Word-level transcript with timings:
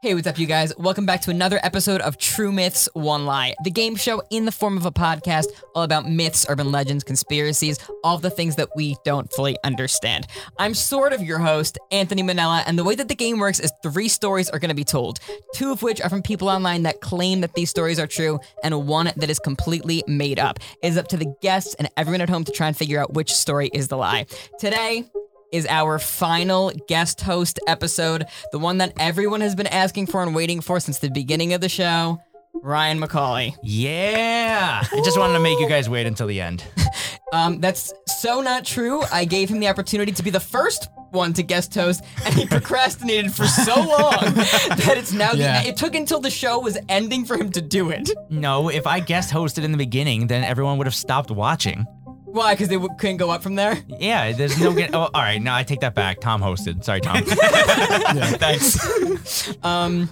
Hey, 0.00 0.14
what's 0.14 0.28
up, 0.28 0.38
you 0.38 0.46
guys? 0.46 0.72
Welcome 0.78 1.06
back 1.06 1.22
to 1.22 1.32
another 1.32 1.58
episode 1.64 2.00
of 2.02 2.18
True 2.18 2.52
Myths, 2.52 2.88
One 2.92 3.26
Lie, 3.26 3.56
the 3.64 3.70
game 3.72 3.96
show 3.96 4.22
in 4.30 4.44
the 4.44 4.52
form 4.52 4.76
of 4.76 4.86
a 4.86 4.92
podcast 4.92 5.46
all 5.74 5.82
about 5.82 6.08
myths, 6.08 6.46
urban 6.48 6.70
legends, 6.70 7.02
conspiracies, 7.02 7.80
all 8.04 8.16
the 8.16 8.30
things 8.30 8.54
that 8.54 8.68
we 8.76 8.94
don't 9.04 9.28
fully 9.32 9.56
understand. 9.64 10.28
I'm 10.56 10.72
sort 10.72 11.12
of 11.12 11.20
your 11.24 11.40
host, 11.40 11.78
Anthony 11.90 12.22
Mennella, 12.22 12.62
and 12.64 12.78
the 12.78 12.84
way 12.84 12.94
that 12.94 13.08
the 13.08 13.16
game 13.16 13.40
works 13.40 13.58
is 13.58 13.72
three 13.82 14.06
stories 14.06 14.48
are 14.48 14.60
going 14.60 14.68
to 14.68 14.74
be 14.76 14.84
told, 14.84 15.18
two 15.52 15.72
of 15.72 15.82
which 15.82 16.00
are 16.00 16.08
from 16.08 16.22
people 16.22 16.48
online 16.48 16.84
that 16.84 17.00
claim 17.00 17.40
that 17.40 17.54
these 17.54 17.68
stories 17.68 17.98
are 17.98 18.06
true, 18.06 18.38
and 18.62 18.86
one 18.86 19.10
that 19.16 19.30
is 19.30 19.40
completely 19.40 20.04
made 20.06 20.38
up. 20.38 20.60
It 20.80 20.90
is 20.90 20.96
up 20.96 21.08
to 21.08 21.16
the 21.16 21.34
guests 21.42 21.74
and 21.74 21.90
everyone 21.96 22.20
at 22.20 22.30
home 22.30 22.44
to 22.44 22.52
try 22.52 22.68
and 22.68 22.76
figure 22.76 23.00
out 23.00 23.14
which 23.14 23.32
story 23.32 23.68
is 23.74 23.88
the 23.88 23.96
lie. 23.96 24.26
Today, 24.60 25.06
is 25.52 25.66
our 25.66 25.98
final 25.98 26.72
guest 26.88 27.20
host 27.20 27.58
episode, 27.66 28.24
the 28.52 28.58
one 28.58 28.78
that 28.78 28.92
everyone 28.98 29.40
has 29.40 29.54
been 29.54 29.66
asking 29.66 30.06
for 30.06 30.22
and 30.22 30.34
waiting 30.34 30.60
for 30.60 30.80
since 30.80 30.98
the 30.98 31.10
beginning 31.10 31.52
of 31.52 31.60
the 31.60 31.68
show. 31.68 32.20
Ryan 32.54 33.00
McCauley. 33.00 33.54
Yeah. 33.62 34.82
I 34.90 35.00
just 35.04 35.18
wanted 35.18 35.34
to 35.34 35.40
make 35.40 35.58
you 35.60 35.68
guys 35.68 35.88
wait 35.88 36.06
until 36.06 36.26
the 36.26 36.40
end. 36.40 36.64
Um, 37.30 37.60
that's 37.60 37.92
so 38.06 38.40
not 38.40 38.64
true. 38.64 39.02
I 39.12 39.26
gave 39.26 39.50
him 39.50 39.60
the 39.60 39.68
opportunity 39.68 40.12
to 40.12 40.22
be 40.22 40.30
the 40.30 40.40
first 40.40 40.88
one 41.10 41.32
to 41.34 41.42
guest 41.42 41.74
host, 41.74 42.02
and 42.24 42.34
he 42.34 42.46
procrastinated 42.50 43.32
for 43.34 43.46
so 43.46 43.74
long 43.74 43.86
that 44.34 44.94
it's 44.96 45.12
now. 45.12 45.32
Yeah. 45.32 45.62
It 45.62 45.76
took 45.76 45.94
until 45.94 46.20
the 46.20 46.30
show 46.30 46.58
was 46.58 46.78
ending 46.88 47.26
for 47.26 47.36
him 47.36 47.50
to 47.52 47.60
do 47.60 47.90
it. 47.90 48.10
No, 48.30 48.70
if 48.70 48.86
I 48.86 49.00
guest 49.00 49.30
hosted 49.30 49.64
in 49.64 49.72
the 49.72 49.78
beginning, 49.78 50.26
then 50.26 50.42
everyone 50.42 50.78
would 50.78 50.86
have 50.86 50.94
stopped 50.94 51.30
watching. 51.30 51.86
Why? 52.32 52.54
Because 52.54 52.68
they 52.68 52.76
w- 52.76 52.94
couldn't 52.98 53.16
go 53.16 53.30
up 53.30 53.42
from 53.42 53.54
there. 53.54 53.78
Yeah, 53.98 54.32
there's 54.32 54.60
no 54.60 54.72
get. 54.72 54.94
Oh, 54.94 55.08
all 55.12 55.22
right, 55.22 55.40
no, 55.40 55.52
I 55.54 55.62
take 55.62 55.80
that 55.80 55.94
back. 55.94 56.20
Tom 56.20 56.40
hosted. 56.42 56.84
Sorry, 56.84 57.00
Tom. 57.00 57.22
Thanks. 58.38 59.54
Um, 59.64 60.10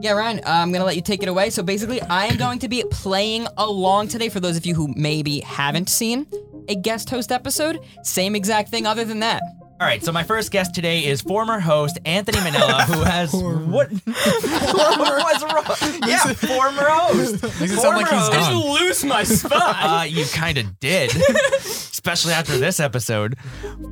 yeah, 0.00 0.12
Ryan, 0.12 0.38
uh, 0.40 0.42
I'm 0.46 0.72
gonna 0.72 0.84
let 0.84 0.96
you 0.96 1.02
take 1.02 1.22
it 1.22 1.28
away. 1.28 1.50
So 1.50 1.62
basically, 1.62 2.02
I 2.02 2.26
am 2.26 2.36
going 2.36 2.58
to 2.60 2.68
be 2.68 2.84
playing 2.90 3.46
along 3.56 4.08
today 4.08 4.28
for 4.28 4.40
those 4.40 4.56
of 4.56 4.66
you 4.66 4.74
who 4.74 4.92
maybe 4.96 5.40
haven't 5.40 5.88
seen 5.88 6.26
a 6.68 6.74
guest 6.74 7.08
host 7.10 7.30
episode. 7.30 7.78
Same 8.02 8.34
exact 8.34 8.70
thing, 8.70 8.86
other 8.86 9.04
than 9.04 9.20
that. 9.20 9.40
All 9.80 9.88
right, 9.88 10.02
so 10.04 10.12
my 10.12 10.22
first 10.22 10.50
guest 10.52 10.72
today 10.74 11.04
is 11.04 11.20
former 11.20 11.58
host 11.60 11.98
Anthony 12.04 12.38
Mennella, 12.38 12.82
who 12.84 13.02
has 13.02 13.32
what? 13.34 13.90
What's 13.90 15.42
wrong? 15.42 15.83
Former 16.36 16.82
host. 16.88 17.42
Makes 17.60 17.72
it 17.72 17.76
sound 17.78 17.96
like 17.96 18.08
he's 18.08 18.18
host. 18.20 18.32
done. 18.32 18.56
lose 18.56 19.04
my 19.04 19.22
spot. 19.24 19.76
Uh, 19.78 20.04
you 20.04 20.24
kind 20.32 20.58
of 20.58 20.78
did, 20.80 21.10
especially 21.58 22.32
after 22.32 22.58
this 22.58 22.80
episode. 22.80 23.36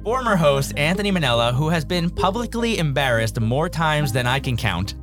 Former 0.05 0.37
host 0.37 0.73
Anthony 0.77 1.13
Mennella, 1.13 1.53
who 1.55 1.69
has 1.69 1.85
been 1.85 2.11
publicly 2.11 2.79
embarrassed 2.79 3.41
more 3.41 3.69
times 3.69 4.13
than 4.13 4.27
I 4.27 4.41
can 4.41 4.57
count. 4.57 4.95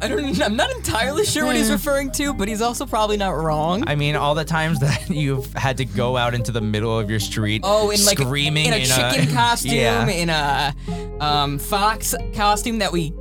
I 0.00 0.06
don't. 0.06 0.40
I'm 0.40 0.54
not 0.54 0.70
entirely 0.76 1.24
sure 1.24 1.44
what 1.44 1.56
he's 1.56 1.72
referring 1.72 2.12
to, 2.12 2.32
but 2.32 2.46
he's 2.46 2.62
also 2.62 2.86
probably 2.86 3.16
not 3.16 3.30
wrong. 3.30 3.82
I 3.88 3.96
mean, 3.96 4.14
all 4.14 4.36
the 4.36 4.44
times 4.44 4.78
that 4.78 5.10
you've 5.10 5.52
had 5.54 5.78
to 5.78 5.84
go 5.84 6.16
out 6.16 6.34
into 6.34 6.52
the 6.52 6.60
middle 6.60 6.96
of 6.96 7.10
your 7.10 7.18
street, 7.18 7.62
Oh, 7.64 7.90
in 7.90 8.04
like 8.04 8.16
screaming 8.16 8.66
in 8.66 8.74
a 8.74 8.84
chicken 8.86 9.34
costume, 9.34 9.74
yeah. 9.74 10.08
in 10.08 10.30
a 10.30 10.72
um, 11.20 11.58
fox 11.58 12.14
costume 12.32 12.78
that 12.78 12.92
we 12.92 13.12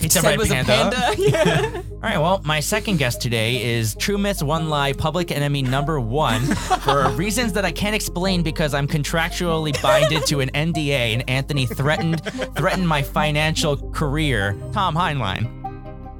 It's 0.00 0.16
a 0.16 0.20
said 0.20 0.28
red 0.30 0.38
was 0.38 0.48
panda. 0.48 0.72
a 0.72 0.96
panda. 1.00 1.14
yeah. 1.18 1.82
All 1.92 2.00
right, 2.00 2.18
well, 2.18 2.40
my 2.44 2.60
second 2.60 2.98
guest 2.98 3.20
today 3.22 3.62
is 3.76 3.94
True 3.94 4.18
Myths 4.18 4.42
One 4.42 4.68
Lie 4.68 4.92
Public 4.92 5.30
Enemy 5.30 5.62
Number 5.62 5.98
One 5.98 6.42
for 6.44 7.08
reasons 7.12 7.54
that 7.54 7.64
I 7.64 7.72
can't 7.72 7.94
explain 7.94 8.42
because 8.42 8.74
I'm 8.74 8.86
contractually 8.86 9.80
binded 9.82 10.26
to 10.26 10.40
an 10.40 10.50
NDA 10.50 11.14
and 11.14 11.28
Anthony 11.30 11.66
threatened 11.66 12.22
threatened 12.56 12.86
my 12.86 13.02
financial 13.02 13.90
career. 13.92 14.54
Tom 14.72 14.94
Heinlein. 14.94 15.62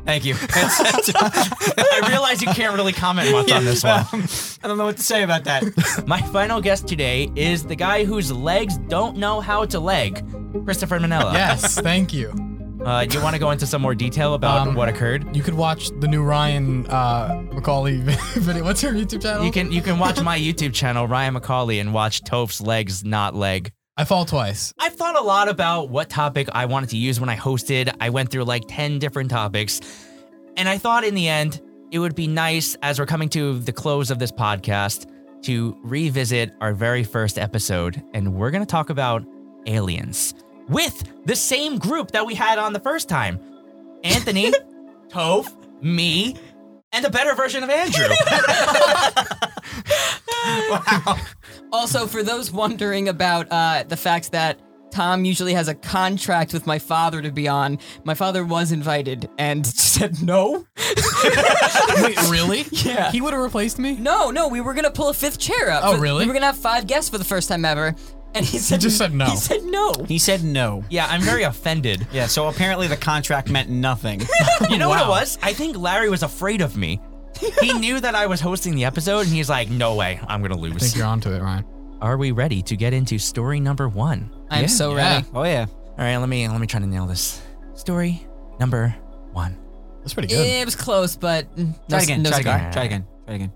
Thank 0.07 0.25
you. 0.27 0.35
I 0.55 2.07
realize 2.09 2.43
you 2.43 2.49
can't 2.49 2.75
really 2.75 2.93
comment 2.93 3.31
much 3.33 3.51
on 3.51 3.65
this 3.65 3.83
one. 3.83 4.05
I 4.63 4.69
don't 4.69 4.77
know 4.77 4.85
what 4.85 4.99
to 4.99 5.03
say 5.03 5.23
about 5.23 5.45
that. 5.45 5.65
My 6.07 6.21
final 6.21 6.61
guest 6.61 6.87
today 6.87 7.31
is 7.37 7.65
the 7.65 7.77
guy 7.77 8.05
whose 8.05 8.31
legs 8.31 8.77
don't 8.89 9.17
know 9.17 9.41
how 9.41 9.65
to 9.65 9.81
leg, 9.81 10.23
Christopher 10.65 10.99
Mennella. 10.99 11.33
Yes, 11.33 11.81
thank 11.81 12.13
you. 12.13 12.54
Uh, 12.85 13.07
do 13.07 13.17
you 13.17 13.25
want 13.25 13.35
to 13.35 13.41
go 13.41 13.51
into 13.51 13.67
some 13.67 13.81
more 13.81 13.95
detail 13.95 14.35
about 14.35 14.69
Um, 14.69 14.75
what 14.75 14.91
occurred? 14.91 15.35
You 15.35 15.43
could 15.43 15.55
watch 15.55 15.89
the 16.01 16.09
new 16.09 16.23
Ryan 16.23 16.87
uh, 16.89 17.31
McCauley 17.51 17.99
video. 18.35 18.63
What's 18.63 18.83
your 18.83 18.93
YouTube 18.93 19.23
channel? 19.23 19.45
You 19.45 19.51
can 19.51 19.73
you 19.73 19.81
can 19.81 19.99
watch 19.99 20.21
my 20.21 20.39
YouTube 20.39 20.75
channel, 20.75 21.07
Ryan 21.07 21.35
McCauley, 21.35 21.81
and 21.81 21.95
watch 21.95 22.23
Toph's 22.25 22.61
legs 22.61 23.03
not 23.03 23.35
leg. 23.35 23.73
I 23.97 24.05
fall 24.05 24.25
twice. 24.27 24.75
I 24.79 24.91
thought 24.91 25.17
a 25.17 25.23
lot 25.23 25.49
about 25.49 25.89
what 25.89 26.11
topic 26.11 26.49
I 26.53 26.67
wanted 26.67 26.91
to 26.91 26.97
use 26.99 27.21
when 27.21 27.29
I 27.31 27.37
hosted. 27.37 27.95
I 28.01 28.11
went 28.11 28.31
through 28.31 28.45
like 28.45 28.65
10 28.69 28.99
different 28.99 29.31
topics. 29.31 29.81
And 30.57 30.69
I 30.69 30.79
thought 30.79 31.05
in 31.05 31.15
the 31.15 31.29
end, 31.29 31.63
it 31.93 32.01
would 32.01 32.17
be 32.17 32.27
nice 32.27 32.77
as 32.83 32.99
we're 32.99 33.07
coming 33.07 33.29
to 33.31 33.61
the 33.61 33.73
close 33.73 34.11
of 34.11 34.19
this 34.19 34.33
podcast 34.33 35.09
to 35.43 35.79
revisit 35.85 36.53
our 36.61 36.75
very 36.75 37.05
first 37.05 37.39
episode. 37.39 38.03
And 38.15 38.35
we're 38.35 38.51
going 38.51 38.63
to 38.63 38.71
talk 38.71 38.91
about 38.91 39.25
aliens 39.67 40.35
with 40.69 41.27
the 41.27 41.37
same 41.37 41.79
group 41.79 42.11
that 42.13 42.25
we 42.27 42.35
had 42.35 42.59
on 42.59 42.73
the 42.73 42.81
first 42.81 43.09
time 43.09 43.41
Anthony, 44.03 44.53
Toph, 45.09 45.53
me, 45.83 46.37
and 46.93 47.05
a 47.05 47.11
better 47.11 47.35
version 47.35 47.63
of 47.63 47.71
Andrew. 47.71 48.05
wow. 50.71 51.17
Also, 51.73 52.07
for 52.07 52.23
those 52.23 52.53
wondering 52.53 53.09
about 53.09 53.47
uh, 53.51 53.83
the 53.89 53.97
fact 53.97 54.33
that 54.33 54.61
Tom 54.91 55.25
usually 55.25 55.55
has 55.55 55.67
a 55.67 55.75
contract 55.75 56.53
with 56.53 56.67
my 56.69 56.79
father 56.79 57.21
to 57.21 57.33
be 57.33 57.49
on, 57.49 57.79
my 58.05 58.15
father 58.15 58.45
was 58.45 58.71
invited 58.71 59.29
and 59.39 59.67
said 59.95 60.23
no. 60.23 60.67
Wait, 62.03 62.17
really? 62.31 62.65
Yeah. 62.71 63.11
He 63.11 63.21
would 63.21 63.33
have 63.33 63.43
replaced 63.43 63.79
me? 63.79 63.97
No, 63.97 64.31
no, 64.31 64.47
we 64.49 64.61
were 64.61 64.73
gonna 64.75 64.91
pull 64.93 65.09
a 65.09 65.15
fifth 65.15 65.39
chair 65.39 65.71
up. 65.71 65.83
Oh, 65.85 65.95
For- 65.95 66.01
really? 66.01 66.25
We 66.25 66.29
were 66.29 66.35
gonna 66.35 66.47
have 66.47 66.59
five 66.59 66.87
guests 66.87 67.11
for 67.11 67.19
the 67.19 67.25
first 67.25 67.49
time 67.49 67.65
ever, 67.65 67.97
and 68.35 68.45
he 68.45 68.59
said 68.59 68.81
just 68.81 68.99
said 68.99 69.13
no. 69.15 69.27
He 69.27 69.37
said 69.37 69.63
no. 69.65 69.93
He 70.09 70.19
said 70.19 70.43
no. 70.45 70.85
yeah, 70.91 71.07
I'm 71.09 71.21
very 71.23 71.45
offended. 71.45 72.07
Yeah, 72.13 72.27
so 72.27 72.49
apparently 72.49 72.87
the 72.89 72.97
contract 72.97 73.49
meant 73.51 73.69
nothing. 73.71 74.23
You 74.71 74.79
know 74.79 74.89
what 74.89 75.01
it 75.01 75.05
Wow. 75.05 75.11
was? 75.11 75.39
I 75.43 75.53
think 75.53 75.77
Larry 75.77 76.09
was 76.11 76.23
afraid 76.23 76.61
of 76.61 76.77
me. 76.77 77.01
He 77.61 77.73
knew 77.79 78.01
that 78.01 78.15
I 78.15 78.27
was 78.27 78.41
hosting 78.41 78.75
the 78.77 78.85
episode, 78.85 79.21
and 79.21 79.29
he's 79.29 79.49
like, 79.51 79.69
"No 79.69 79.95
way, 79.97 80.21
I'm 80.29 80.41
gonna 80.43 80.55
I 80.57 80.61
think 80.69 80.75
lose." 80.81 80.97
you're 80.97 81.07
onto 81.07 81.31
it, 81.33 81.41
Ryan. 81.43 81.65
Are 82.01 82.17
we 82.17 82.31
ready 82.33 82.63
to 82.63 82.77
get 82.77 82.93
into 82.93 83.19
story 83.19 83.61
number 83.61 83.89
one? 83.89 84.31
I'm 84.51 84.63
Yeah, 84.63 84.67
so 84.69 84.95
yeah. 84.97 85.15
ready. 85.17 85.27
oh 85.35 85.43
yeah. 85.45 85.67
All 85.69 86.05
right, 86.05 86.17
let 86.17 86.29
me 86.29 86.47
let 86.49 86.61
me 86.61 86.67
try 86.67 86.81
to 86.81 86.87
nail 86.87 87.07
this. 87.07 87.41
Story 87.75 88.27
number 88.61 88.95
one. 89.33 89.57
That's 90.01 90.15
pretty 90.15 90.29
good. 90.29 90.47
It 90.47 90.65
was 90.65 90.77
close, 90.77 91.17
but 91.17 91.51
mm, 91.57 91.67
no, 91.67 91.75
Try 91.89 92.03
again. 92.03 92.23
no 92.23 92.31
try 92.31 92.39
cigar. 92.39 92.57
again. 92.59 92.73
Try 92.73 92.85
again. 92.85 93.07
Try 93.27 93.35
again. 93.35 93.53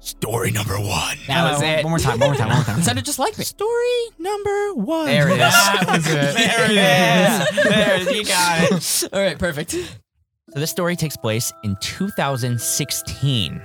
Story 0.00 0.52
number 0.52 0.78
one. 0.78 1.16
That 1.26 1.52
was 1.52 1.62
it. 1.62 1.84
One 1.84 1.90
more 1.90 1.98
time. 1.98 2.20
One 2.20 2.30
more 2.30 2.36
time. 2.36 2.48
One 2.48 2.56
more 2.58 2.64
time. 2.64 2.78
It 2.80 2.82
sounded 2.84 3.04
just 3.04 3.18
like 3.18 3.36
me. 3.36 3.44
Story 3.44 4.02
number 4.18 4.74
one. 4.74 5.06
There 5.06 5.28
it 5.28 5.32
is. 5.32 5.38
That 5.38 5.84
was 5.88 6.06
it. 6.06 6.34
there 6.36 6.64
it 6.70 8.06
is. 8.06 8.06
There, 8.06 8.14
you 8.14 8.24
got 8.24 8.72
it. 8.72 9.08
All 9.12 9.20
right, 9.20 9.38
perfect. 9.38 9.72
So 9.72 10.60
this 10.60 10.70
story 10.70 10.94
takes 10.96 11.16
place 11.16 11.52
in 11.64 11.76
2016, 11.80 13.60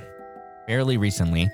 fairly 0.67 0.97
recently. 0.97 1.49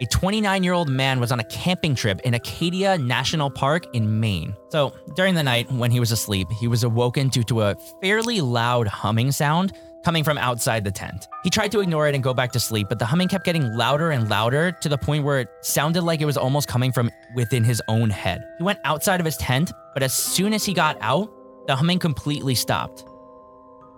A 0.00 0.06
29 0.06 0.64
year 0.64 0.72
old 0.72 0.88
man 0.88 1.20
was 1.20 1.30
on 1.30 1.38
a 1.38 1.44
camping 1.44 1.94
trip 1.94 2.20
in 2.22 2.34
Acadia 2.34 2.98
National 2.98 3.50
Park 3.50 3.84
in 3.94 4.18
Maine. 4.18 4.56
So 4.70 4.92
during 5.14 5.34
the 5.36 5.42
night, 5.44 5.70
when 5.70 5.92
he 5.92 6.00
was 6.00 6.10
asleep, 6.10 6.48
he 6.58 6.66
was 6.66 6.82
awoken 6.82 7.28
due 7.28 7.44
to 7.44 7.60
a 7.62 7.76
fairly 8.00 8.40
loud 8.40 8.88
humming 8.88 9.30
sound 9.30 9.72
coming 10.04 10.24
from 10.24 10.38
outside 10.38 10.84
the 10.84 10.90
tent. 10.90 11.28
He 11.44 11.50
tried 11.50 11.72
to 11.72 11.80
ignore 11.80 12.08
it 12.08 12.14
and 12.14 12.22
go 12.22 12.34
back 12.34 12.52
to 12.52 12.60
sleep, 12.60 12.88
but 12.88 12.98
the 12.98 13.04
humming 13.04 13.28
kept 13.28 13.44
getting 13.44 13.72
louder 13.74 14.10
and 14.10 14.28
louder 14.28 14.72
to 14.80 14.88
the 14.88 14.98
point 14.98 15.24
where 15.24 15.40
it 15.40 15.48
sounded 15.60 16.02
like 16.02 16.20
it 16.20 16.24
was 16.24 16.36
almost 16.36 16.68
coming 16.68 16.92
from 16.92 17.10
within 17.34 17.64
his 17.64 17.82
own 17.88 18.10
head. 18.10 18.44
He 18.58 18.64
went 18.64 18.80
outside 18.84 19.20
of 19.20 19.26
his 19.26 19.36
tent, 19.36 19.72
but 19.94 20.02
as 20.02 20.12
soon 20.12 20.52
as 20.52 20.64
he 20.64 20.74
got 20.74 20.96
out, 21.00 21.32
the 21.66 21.76
humming 21.76 21.98
completely 21.98 22.54
stopped. 22.54 23.04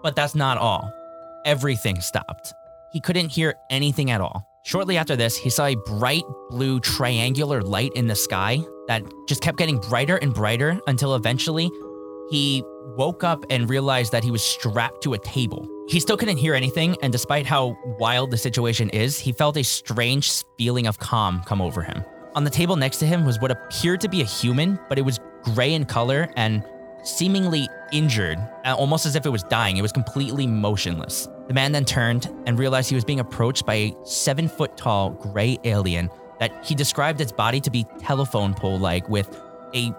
But 0.03 0.15
that's 0.17 0.35
not 0.35 0.59
all. 0.59 0.93
Everything 1.47 2.01
stopped. 2.01 2.53
He 2.93 3.01
couldn't 3.01 3.31
hear 3.31 3.55
anything 3.71 4.11
at 4.11 4.21
all. 4.21 4.47
Shortly 4.65 4.97
after 4.97 5.17
this, 5.17 5.37
he 5.37 5.51
saw 5.51 5.67
a 5.67 5.77
bright 5.87 6.25
blue 6.49 6.81
triangular 6.81 7.61
light 7.61 7.93
in 7.95 8.06
the 8.06 8.15
sky 8.15 8.61
that 8.89 9.03
just 9.29 9.43
kept 9.43 9.59
getting 9.59 9.79
brighter 9.79 10.17
and 10.17 10.33
brighter 10.33 10.81
until 10.87 11.15
eventually 11.15 11.71
he 12.31 12.62
woke 12.97 13.25
up 13.25 13.45
and 13.51 13.69
realized 13.69 14.12
that 14.12 14.25
he 14.25 14.31
was 14.31 14.43
strapped 14.43 15.03
to 15.03 15.12
a 15.15 15.19
table. 15.19 15.69
He 15.87 16.01
still 16.01 16.17
couldn't 16.17 16.39
hear 16.39 16.55
anything, 16.55 16.97
and 17.03 17.13
despite 17.13 17.45
how 17.45 17.77
wild 17.99 18.31
the 18.31 18.39
situation 18.39 18.89
is, 18.91 19.19
he 19.19 19.33
felt 19.33 19.57
a 19.59 19.63
strange 19.63 20.43
feeling 20.57 20.87
of 20.87 20.99
calm 20.99 21.43
come 21.45 21.61
over 21.61 21.83
him. 21.83 22.03
On 22.35 22.43
the 22.43 22.51
table 22.51 22.75
next 22.77 22.99
to 22.99 23.07
him 23.07 23.25
was 23.25 23.39
what 23.39 23.51
appeared 23.51 24.01
to 24.01 24.09
be 24.09 24.23
a 24.23 24.25
human, 24.25 24.79
but 24.89 24.99
it 24.99 25.03
was 25.03 25.21
gray 25.43 25.75
in 25.75 25.85
color 25.85 26.33
and 26.37 26.65
seemingly 27.05 27.69
injured, 27.93 28.39
uh, 28.65 28.75
almost 28.75 29.05
as 29.05 29.15
if 29.15 29.27
it 29.27 29.29
was 29.29 29.43
dying. 29.45 29.77
It 29.77 29.83
was 29.83 29.93
completely 29.93 30.47
motionless. 30.47 31.29
The 31.49 31.55
man 31.55 31.73
then 31.73 31.85
turned 31.85 32.29
and 32.47 32.59
realized 32.59 32.89
he 32.89 32.95
was 32.95 33.05
being 33.05 33.21
approached 33.21 33.67
by 33.67 33.75
a 33.75 33.97
seven 34.05 34.49
foot 34.49 34.79
tall 34.79 35.11
gray 35.11 35.59
alien 35.65 36.09
that 36.41 36.65
he 36.65 36.75
described 36.75 37.21
its 37.21 37.31
body 37.31 37.61
to 37.61 37.71
be 37.71 37.85
telephone 37.99 38.55
pole 38.55 38.79
like 38.79 39.07
with 39.11 39.39
a 39.75 39.93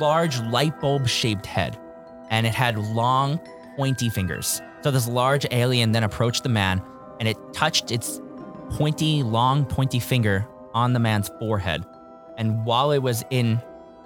large 0.00 0.40
light 0.40 0.78
bulb 0.80 1.06
shaped 1.06 1.46
head. 1.46 1.78
And 2.30 2.44
it 2.44 2.54
had 2.54 2.76
long, 2.76 3.40
pointy 3.76 4.10
fingers. 4.10 4.60
So 4.82 4.90
this 4.90 5.08
large 5.08 5.46
alien 5.50 5.92
then 5.92 6.04
approached 6.04 6.42
the 6.42 6.48
man 6.48 6.82
and 7.18 7.28
it 7.28 7.36
touched 7.52 7.90
its 7.90 8.20
pointy, 8.70 9.22
long, 9.22 9.64
pointy 9.64 9.98
finger 9.98 10.46
on 10.74 10.92
the 10.92 11.00
man's 11.00 11.28
forehead. 11.38 11.84
And 12.36 12.64
while 12.64 12.92
it 12.92 12.98
was 12.98 13.24
in 13.30 13.60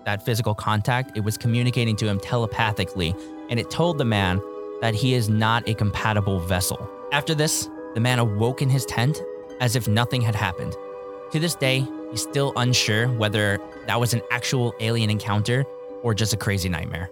that 0.04 0.24
physical 0.24 0.54
contact, 0.54 1.16
it 1.16 1.20
was 1.20 1.36
communicating 1.36 1.96
to 1.96 2.08
him 2.08 2.18
telepathically, 2.18 3.14
and 3.50 3.60
it 3.60 3.70
told 3.70 3.98
the 3.98 4.04
man 4.04 4.40
that 4.80 4.94
he 4.94 5.14
is 5.14 5.28
not 5.28 5.68
a 5.68 5.74
compatible 5.74 6.40
vessel. 6.40 6.88
After 7.12 7.34
this, 7.34 7.68
the 7.94 8.00
man 8.00 8.18
awoke 8.18 8.62
in 8.62 8.70
his 8.70 8.86
tent 8.86 9.20
as 9.60 9.76
if 9.76 9.86
nothing 9.86 10.22
had 10.22 10.34
happened. 10.34 10.74
To 11.32 11.38
this 11.38 11.54
day, 11.54 11.86
he's 12.10 12.22
still 12.22 12.52
unsure 12.56 13.08
whether 13.08 13.60
that 13.86 14.00
was 14.00 14.14
an 14.14 14.22
actual 14.30 14.74
alien 14.80 15.10
encounter 15.10 15.64
or 16.02 16.14
just 16.14 16.32
a 16.32 16.36
crazy 16.36 16.68
nightmare. 16.68 17.10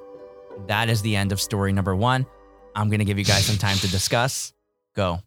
That 0.66 0.88
is 0.88 1.02
the 1.02 1.16
end 1.16 1.32
of 1.32 1.40
story 1.40 1.72
number 1.72 1.94
one. 1.94 2.26
I'm 2.80 2.88
going 2.88 3.00
to 3.00 3.04
give 3.04 3.18
you 3.18 3.24
guys 3.24 3.44
some 3.44 3.58
time 3.58 3.76
to 3.78 3.88
discuss. 3.88 4.52
Go. 4.96 5.20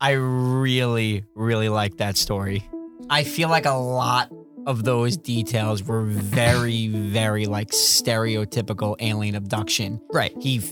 I 0.00 0.12
really, 0.12 1.24
really 1.34 1.68
like 1.68 1.96
that 1.98 2.16
story. 2.16 2.68
I 3.10 3.24
feel 3.24 3.48
like 3.48 3.66
a 3.66 3.72
lot 3.72 4.32
of 4.66 4.84
those 4.84 5.16
details 5.16 5.82
were 5.82 6.02
very, 6.02 6.88
very 6.88 7.46
like 7.46 7.70
stereotypical 7.70 8.96
alien 9.00 9.34
abduction. 9.34 10.00
Right. 10.12 10.32
He 10.40 10.62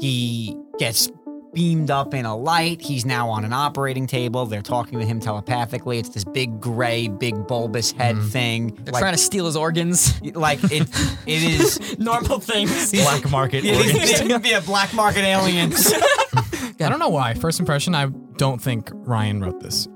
he 0.00 0.56
gets 0.78 1.10
beamed 1.52 1.90
up 1.90 2.14
in 2.14 2.24
a 2.24 2.36
light. 2.36 2.80
He's 2.80 3.04
now 3.04 3.28
on 3.28 3.44
an 3.44 3.52
operating 3.52 4.06
table. 4.06 4.46
They're 4.46 4.62
talking 4.62 4.98
to 4.98 5.04
him 5.04 5.20
telepathically. 5.20 5.98
It's 5.98 6.08
this 6.10 6.24
big 6.24 6.60
gray, 6.60 7.08
big 7.08 7.46
bulbous 7.46 7.92
head 7.92 8.16
mm-hmm. 8.16 8.28
thing. 8.28 8.78
They're 8.82 8.98
trying 8.98 9.14
to 9.14 9.18
steal 9.18 9.46
his 9.46 9.56
organs. 9.56 10.20
like 10.34 10.62
it 10.64 10.88
it 11.26 11.42
is 11.42 11.96
Normal 11.98 12.40
things. 12.40 12.90
Black 13.02 13.30
market 13.30 13.64
it 13.64 13.76
organs. 13.76 14.20
is 14.20 14.42
be 14.42 14.52
a 14.52 14.60
black 14.60 14.92
market 14.94 15.24
aliens. 15.24 15.92
I 15.94 16.88
don't 16.88 16.98
know 16.98 17.10
why. 17.10 17.34
First 17.34 17.60
impression, 17.60 17.94
I 17.94 18.06
don't 18.06 18.60
think 18.60 18.90
Ryan 18.92 19.40
wrote 19.40 19.60
this. 19.60 19.88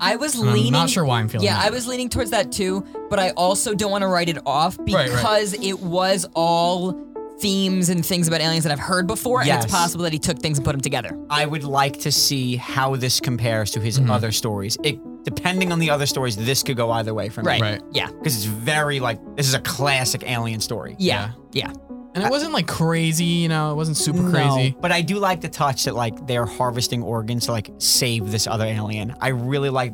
I 0.00 0.16
was 0.16 0.34
And 0.38 0.48
I'm 0.48 0.70
not 0.70 0.88
sure 0.88 1.04
why 1.04 1.20
I'm 1.20 1.28
feeling 1.28 1.44
Yeah, 1.44 1.54
that. 1.56 1.66
I 1.66 1.70
was 1.70 1.86
leaning 1.86 2.08
towards 2.08 2.30
that 2.30 2.50
too, 2.50 2.84
but 3.10 3.18
I 3.18 3.30
also 3.30 3.74
don't 3.74 3.90
want 3.90 4.02
to 4.02 4.08
write 4.08 4.30
it 4.30 4.38
off 4.46 4.78
Right, 4.78 4.94
right. 4.94 5.10
because 5.10 5.52
it 5.52 5.80
was 5.80 6.26
all 6.34 6.92
themes 7.40 7.88
and 7.88 8.04
things 8.04 8.28
about 8.28 8.40
aliens 8.40 8.64
that 8.64 8.72
I've 8.72 8.78
heard 8.78 9.06
before, 9.06 9.40
and 9.40 9.46
Yes. 9.48 9.64
it's 9.64 9.72
possible 9.72 10.04
that 10.04 10.12
he 10.12 10.18
took 10.18 10.38
things 10.38 10.58
and 10.58 10.64
put 10.64 10.72
them 10.72 10.80
together. 10.80 11.18
I 11.30 11.46
would 11.46 11.64
like 11.64 11.98
to 12.00 12.12
see 12.12 12.56
how 12.56 12.96
this 12.96 13.20
compares 13.20 13.70
to 13.72 13.80
his 13.80 13.98
Mm-hmm. 13.98 14.10
other 14.10 14.32
stories. 14.32 14.76
It 14.84 14.98
depending 15.24 15.70
on 15.70 15.78
the 15.78 15.90
other 15.90 16.06
stories, 16.06 16.34
this 16.36 16.62
could 16.62 16.76
go 16.78 16.90
either 16.92 17.12
way 17.12 17.28
for 17.28 17.42
me. 17.42 17.48
Right. 17.48 17.60
Right. 17.60 17.82
Yeah. 17.92 18.06
Because 18.06 18.36
it's 18.36 18.44
very 18.46 19.00
like 19.00 19.18
this 19.36 19.46
is 19.48 19.54
a 19.54 19.60
classic 19.60 20.22
alien 20.26 20.60
story. 20.60 20.96
Yeah. 20.98 21.32
Yeah. 21.52 21.72
And 22.14 22.24
it 22.24 22.30
wasn't 22.30 22.52
like 22.52 22.66
crazy, 22.66 23.24
you 23.24 23.48
know, 23.48 23.70
it 23.70 23.74
wasn't 23.74 23.96
super 23.98 24.28
crazy. 24.30 24.70
No, 24.70 24.80
but 24.80 24.90
I 24.92 25.00
do 25.02 25.18
like 25.18 25.40
the 25.42 25.48
touch 25.48 25.84
that 25.84 25.94
like 25.94 26.26
they're 26.26 26.46
harvesting 26.46 27.02
organs 27.02 27.46
to 27.46 27.52
like 27.52 27.70
save 27.78 28.32
this 28.32 28.46
other 28.46 28.64
alien. 28.64 29.14
I 29.20 29.28
really 29.28 29.68
like 29.70 29.92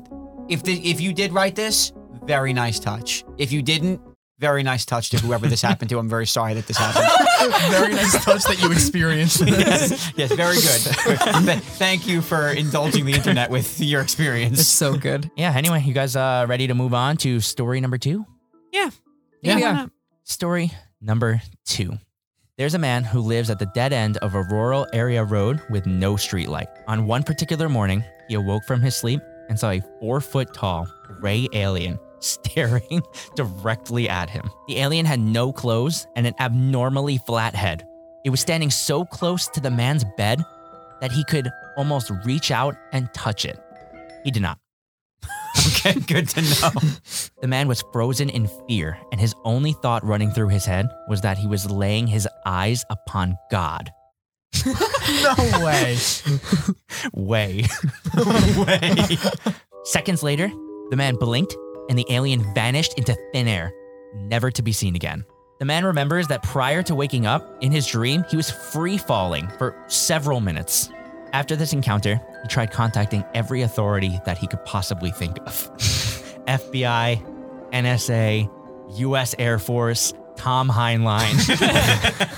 if 0.49 0.63
the, 0.63 0.75
if 0.89 1.01
you 1.01 1.13
did 1.13 1.33
write 1.33 1.57
this, 1.57 1.93
very 2.25 2.53
nice 2.53 2.79
touch. 2.79 3.25
If 3.37 3.53
you 3.53 3.61
didn't, 3.63 4.01
very 4.39 4.63
nice 4.63 4.85
touch 4.87 5.11
to 5.11 5.19
whoever 5.19 5.47
this 5.47 5.61
happened 5.61 5.91
to. 5.91 5.99
I'm 5.99 6.09
very 6.09 6.27
sorry 6.27 6.55
that 6.55 6.67
this 6.67 6.77
happened. 6.79 7.07
Very 7.71 7.95
nice 7.95 8.25
touch 8.25 8.45
that 8.45 8.61
you 8.61 8.73
experienced. 8.73 9.41
yes, 9.47 10.13
yes, 10.17 10.33
very 10.33 10.57
good. 10.57 11.63
Thank 11.63 12.07
you 12.07 12.23
for 12.23 12.49
indulging 12.49 13.05
the 13.07 13.13
internet 13.13 13.51
with 13.51 13.81
your 13.81 14.01
experience. 14.01 14.61
It's 14.61 14.69
so 14.69 14.97
good. 14.97 15.31
Yeah, 15.37 15.53
anyway, 15.55 15.83
you 15.83 15.93
guys 15.95 16.17
uh, 16.17 16.47
ready 16.49 16.67
to 16.67 16.75
move 16.75 16.95
on 16.95 17.17
to 17.19 17.41
story 17.41 17.81
number 17.81 17.99
two? 17.99 18.25
Yeah. 18.73 18.91
Yeah. 19.43 19.57
we 19.57 19.63
are. 19.65 19.91
Story 20.25 20.73
number 21.01 21.41
two. 21.65 21.99
There's 22.57 22.75
a 22.75 22.79
man 22.79 23.05
who 23.05 23.21
lives 23.21 23.51
at 23.51 23.59
the 23.59 23.71
dead 23.75 23.93
end 23.93 24.17
of 24.19 24.35
a 24.35 24.43
rural 24.43 24.87
area 24.93 25.23
road 25.23 25.61
with 25.69 25.87
no 25.87 26.15
streetlight. 26.15 26.69
On 26.89 27.07
one 27.07 27.23
particular 27.23 27.69
morning, 27.69 28.03
he 28.29 28.35
awoke 28.35 28.65
from 28.65 28.81
his 28.81 28.97
sleep 28.97 29.21
and 29.49 29.59
saw 29.59 29.71
a 29.73 29.83
four 30.01 30.21
foot 30.21 30.55
tall 30.55 30.89
gray 31.21 31.47
alien 31.53 31.99
staring 32.21 33.03
directly 33.35 34.09
at 34.09 34.31
him. 34.31 34.51
The 34.69 34.79
alien 34.79 35.07
had 35.07 35.21
no 35.21 35.53
clothes 35.53 36.07
and 36.17 36.27
an 36.27 36.35
abnormally 36.41 37.19
flat 37.19 37.55
head. 37.55 37.87
It 38.25 38.31
was 38.31 38.41
standing 38.41 38.71
so 38.71 39.05
close 39.05 39.47
to 39.49 39.61
the 39.61 39.71
man's 39.71 40.05
bed 40.17 40.43
that 41.01 41.13
he 41.13 41.25
could 41.25 41.49
almost 41.77 42.11
reach 42.25 42.51
out 42.51 42.75
and 42.93 43.13
touch 43.15 43.45
it. 43.45 43.59
He 44.25 44.31
did 44.31 44.43
not. 44.43 44.59
okay, 45.69 46.01
good 46.01 46.29
to 46.31 46.43
know. 46.43 46.71
The 47.43 47.49
man 47.49 47.69
was 47.69 47.85
frozen 47.93 48.31
in 48.31 48.49
fear, 48.67 48.99
and 49.13 49.21
his 49.21 49.35
only 49.45 49.75
thought 49.75 50.05
running 50.05 50.31
through 50.31 50.49
his 50.49 50.65
head 50.65 50.89
was 51.09 51.21
that 51.21 51.37
he 51.39 51.47
was 51.47 51.71
laying 51.71 52.07
his 52.07 52.27
eyes 52.45 52.85
upon 52.91 53.37
God. 53.51 53.93
no 54.65 55.35
way. 55.65 55.97
Way. 57.15 57.65
Way. 58.57 59.19
Seconds 59.85 60.23
later, 60.23 60.49
the 60.91 60.97
man 60.97 61.17
blinked, 61.17 61.55
and 61.89 61.99
the 61.99 62.07
alien 62.11 62.53
vanished 62.55 62.95
into 62.95 63.17
thin 63.33 63.49
air, 63.49 63.73
never 64.15 64.51
to 64.51 64.63
be 64.63 64.73
seen 64.73 64.97
again. 64.97 65.25
The 65.59 65.65
man 65.65 65.85
remembers 65.85 66.29
that 66.29 66.43
prior 66.43 66.83
to 66.83 66.95
waking 66.95 67.27
up, 67.27 67.63
in 67.63 67.73
his 67.73 67.87
dream, 67.87 68.25
he 68.29 68.37
was 68.37 68.51
free 68.51 68.99
falling 68.99 69.49
for 69.59 69.75
several 69.87 70.41
minutes. 70.41 70.91
After 71.33 71.57
this 71.57 71.73
encounter, 71.73 72.21
he 72.43 72.49
tried 72.49 72.71
contacting 72.71 73.25
every 73.35 73.63
authority 73.63 74.21
that 74.27 74.39
he 74.39 74.47
could 74.47 74.65
possibly 74.65 75.11
think 75.11 75.39
of 75.47 75.71
FBI, 76.47 77.71
NSA, 77.73 78.51
US 78.99 79.35
Air 79.39 79.59
Force, 79.59 80.13
Tom 80.37 80.69
Heinlein. 80.69 81.35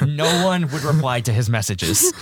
no 0.16 0.44
one 0.44 0.70
would 0.70 0.82
reply 0.82 1.20
to 1.20 1.32
his 1.32 1.50
messages. 1.50 2.12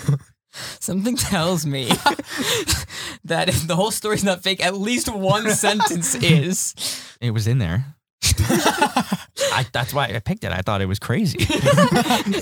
Something 0.80 1.16
tells 1.16 1.66
me 1.66 1.86
that 3.24 3.48
if 3.48 3.66
the 3.66 3.76
whole 3.76 3.90
story's 3.90 4.24
not 4.24 4.42
fake, 4.42 4.64
at 4.64 4.76
least 4.76 5.12
one 5.14 5.50
sentence 5.50 6.14
is. 6.14 6.74
It 7.20 7.30
was 7.32 7.46
in 7.46 7.58
there. 7.58 7.94
I, 9.52 9.64
that's 9.72 9.92
why 9.94 10.06
I 10.06 10.18
picked 10.20 10.44
it. 10.44 10.52
I 10.52 10.60
thought 10.62 10.80
it 10.80 10.86
was 10.86 10.98
crazy. 10.98 11.38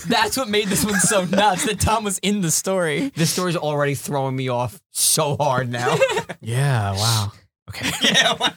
That's 0.09 0.37
what 0.37 0.49
made 0.49 0.69
this 0.69 0.85
one 0.85 0.99
so 1.01 1.25
nuts 1.25 1.65
that 1.67 1.79
Tom 1.81 2.05
was 2.05 2.19
in 2.19 2.41
the 2.41 2.51
story. 2.51 3.11
this 3.17 3.31
story's 3.31 3.57
already 3.57 3.95
throwing 3.95 4.35
me 4.37 4.49
off 4.49 4.81
so 4.91 5.37
hard 5.37 5.71
now. 5.71 5.97
Yeah, 6.41 6.93
wow. 6.93 7.33
Okay. 7.71 7.91
yeah. 8.03 8.33
wow, 8.39 8.51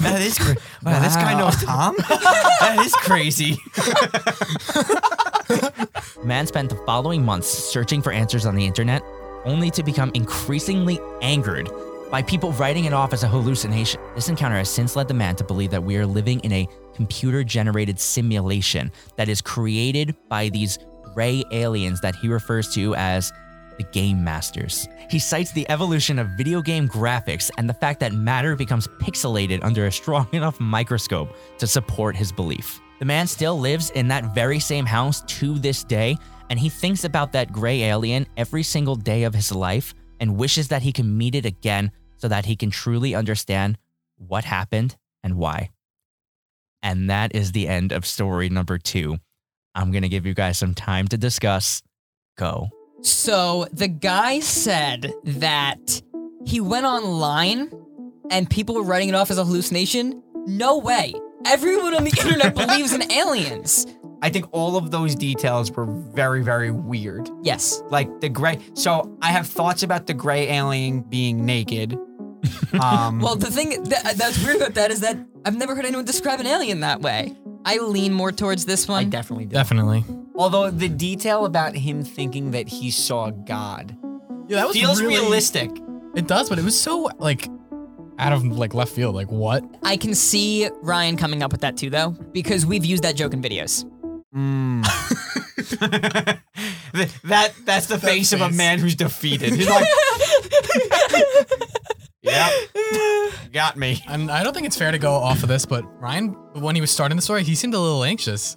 that 0.00 0.18
is 0.20 0.36
crazy. 0.38 0.58
Wow, 0.82 1.00
this 1.00 1.14
guy 1.16 1.34
Wow. 1.34 1.40
knows 1.40 1.62
Tom? 1.62 1.94
that 1.98 2.82
is 2.84 2.92
crazy. 2.94 3.56
Man 6.24 6.46
spent 6.46 6.70
the 6.70 6.76
following 6.86 7.24
months 7.24 7.48
searching 7.48 8.02
for 8.02 8.10
answers 8.12 8.44
on 8.46 8.56
the 8.56 8.66
internet, 8.66 9.02
only 9.44 9.70
to 9.70 9.82
become 9.84 10.10
increasingly 10.14 10.98
angered 11.22 11.68
by 12.10 12.22
people 12.22 12.52
writing 12.52 12.86
it 12.86 12.92
off 12.92 13.12
as 13.12 13.22
a 13.22 13.28
hallucination. 13.28 14.00
This 14.14 14.28
encounter 14.28 14.56
has 14.56 14.68
since 14.68 14.96
led 14.96 15.08
the 15.08 15.14
man 15.14 15.36
to 15.36 15.44
believe 15.44 15.70
that 15.70 15.82
we 15.82 15.96
are 15.96 16.06
living 16.06 16.40
in 16.40 16.52
a 16.52 16.68
computer 16.94 17.44
generated 17.44 18.00
simulation 18.00 18.90
that 19.16 19.28
is 19.28 19.40
created 19.40 20.16
by 20.28 20.48
these 20.48 20.78
gray 21.14 21.44
aliens 21.52 22.00
that 22.00 22.16
he 22.16 22.28
refers 22.28 22.74
to 22.74 22.94
as 22.96 23.32
the 23.78 23.84
Game 23.84 24.22
Masters. 24.22 24.88
He 25.08 25.18
cites 25.18 25.52
the 25.52 25.68
evolution 25.70 26.18
of 26.18 26.28
video 26.36 26.60
game 26.60 26.88
graphics 26.88 27.50
and 27.56 27.68
the 27.68 27.74
fact 27.74 28.00
that 28.00 28.12
matter 28.12 28.56
becomes 28.56 28.86
pixelated 29.00 29.64
under 29.64 29.86
a 29.86 29.92
strong 29.92 30.28
enough 30.32 30.58
microscope 30.60 31.34
to 31.58 31.66
support 31.66 32.16
his 32.16 32.32
belief. 32.32 32.80
The 32.98 33.06
man 33.06 33.26
still 33.26 33.58
lives 33.58 33.90
in 33.90 34.08
that 34.08 34.34
very 34.34 34.58
same 34.58 34.84
house 34.84 35.22
to 35.38 35.58
this 35.58 35.84
day, 35.84 36.18
and 36.50 36.58
he 36.58 36.68
thinks 36.68 37.04
about 37.04 37.32
that 37.32 37.52
gray 37.52 37.84
alien 37.84 38.26
every 38.36 38.62
single 38.62 38.96
day 38.96 39.22
of 39.22 39.32
his 39.32 39.52
life 39.52 39.94
and 40.20 40.36
wishes 40.36 40.68
that 40.68 40.82
he 40.82 40.92
can 40.92 41.16
meet 41.16 41.34
it 41.34 41.46
again 41.46 41.90
so 42.20 42.28
that 42.28 42.44
he 42.44 42.56
can 42.56 42.70
truly 42.70 43.14
understand 43.14 43.78
what 44.16 44.44
happened 44.44 44.96
and 45.22 45.36
why. 45.36 45.70
And 46.82 47.10
that 47.10 47.34
is 47.34 47.52
the 47.52 47.68
end 47.68 47.92
of 47.92 48.06
story 48.06 48.48
number 48.48 48.78
two. 48.78 49.18
I'm 49.74 49.90
going 49.92 50.02
to 50.02 50.08
give 50.08 50.26
you 50.26 50.34
guys 50.34 50.58
some 50.58 50.74
time 50.74 51.08
to 51.08 51.16
discuss. 51.16 51.82
Go. 52.36 52.68
So 53.02 53.66
the 53.72 53.88
guy 53.88 54.40
said 54.40 55.12
that 55.24 56.02
he 56.44 56.60
went 56.60 56.86
online 56.86 57.70
and 58.30 58.48
people 58.48 58.74
were 58.74 58.82
writing 58.82 59.08
it 59.08 59.14
off 59.14 59.30
as 59.30 59.38
a 59.38 59.44
hallucination. 59.44 60.22
No 60.46 60.78
way. 60.78 61.14
Everyone 61.46 61.94
on 61.94 62.04
the 62.04 62.10
internet 62.10 62.54
believes 62.54 62.92
in 62.92 63.10
aliens. 63.10 63.86
I 64.22 64.28
think 64.28 64.46
all 64.52 64.76
of 64.76 64.90
those 64.90 65.14
details 65.14 65.70
were 65.70 65.86
very, 65.86 66.42
very 66.42 66.70
weird. 66.70 67.30
Yes. 67.42 67.82
Like 67.88 68.20
the 68.20 68.28
gray. 68.28 68.58
So 68.74 69.16
I 69.22 69.28
have 69.28 69.46
thoughts 69.46 69.82
about 69.82 70.06
the 70.06 70.14
gray 70.14 70.48
alien 70.48 71.00
being 71.00 71.46
naked. 71.46 71.98
Um, 72.80 73.18
Well, 73.20 73.36
the 73.36 73.50
thing 73.50 73.82
that, 73.84 74.14
that's 74.16 74.42
weird 74.44 74.56
about 74.56 74.74
that 74.74 74.90
is 74.90 75.00
that 75.00 75.18
I've 75.44 75.56
never 75.56 75.74
heard 75.74 75.84
anyone 75.84 76.04
describe 76.04 76.40
an 76.40 76.46
alien 76.46 76.80
that 76.80 77.00
way. 77.00 77.36
I 77.64 77.78
lean 77.78 78.12
more 78.12 78.32
towards 78.32 78.64
this 78.64 78.86
one. 78.88 79.00
I 79.00 79.04
definitely 79.04 79.44
did. 79.46 79.54
Definitely. 79.54 80.04
Although 80.36 80.70
the 80.70 80.88
detail 80.88 81.44
about 81.46 81.74
him 81.74 82.02
thinking 82.02 82.52
that 82.52 82.68
he 82.68 82.90
saw 82.90 83.30
God 83.30 83.96
Yeah, 84.48 84.58
that 84.58 84.68
was 84.68 84.76
feels 84.76 85.00
really, 85.02 85.16
realistic. 85.16 85.70
It 86.14 86.26
does, 86.26 86.48
but 86.48 86.58
it 86.58 86.64
was 86.64 86.80
so 86.80 87.10
like 87.18 87.48
out 88.18 88.32
of 88.32 88.44
like 88.44 88.72
left 88.72 88.92
field. 88.92 89.14
Like 89.14 89.30
what? 89.30 89.64
I 89.82 89.96
can 89.96 90.14
see 90.14 90.68
Ryan 90.82 91.16
coming 91.16 91.42
up 91.42 91.52
with 91.52 91.60
that 91.62 91.76
too, 91.76 91.90
though, 91.90 92.10
because 92.32 92.64
we've 92.64 92.84
used 92.84 93.02
that 93.02 93.16
joke 93.16 93.34
in 93.34 93.42
videos. 93.42 93.84
Mm. 94.34 94.86
That 97.24 97.52
that's 97.64 97.86
the 97.86 97.98
face, 97.98 98.32
of 98.32 98.40
a 98.40 98.50
man 98.50 98.80
who's 98.80 98.96
defeated. 98.96 99.54
He's 99.54 99.68
like, 99.68 99.86
"Yep, 102.30 103.52
got 103.52 103.76
me." 103.76 104.02
And 104.08 104.30
I 104.30 104.42
don't 104.42 104.54
think 104.54 104.66
it's 104.66 104.76
fair 104.76 104.90
to 104.90 104.98
go 104.98 105.12
off 105.12 105.42
of 105.42 105.48
this, 105.48 105.66
but 105.66 105.84
Ryan, 106.00 106.28
when 106.54 106.74
he 106.74 106.80
was 106.80 106.90
starting 106.90 107.16
the 107.16 107.22
story, 107.22 107.42
he 107.44 107.54
seemed 107.54 107.74
a 107.74 107.78
little 107.78 108.04
anxious. 108.04 108.56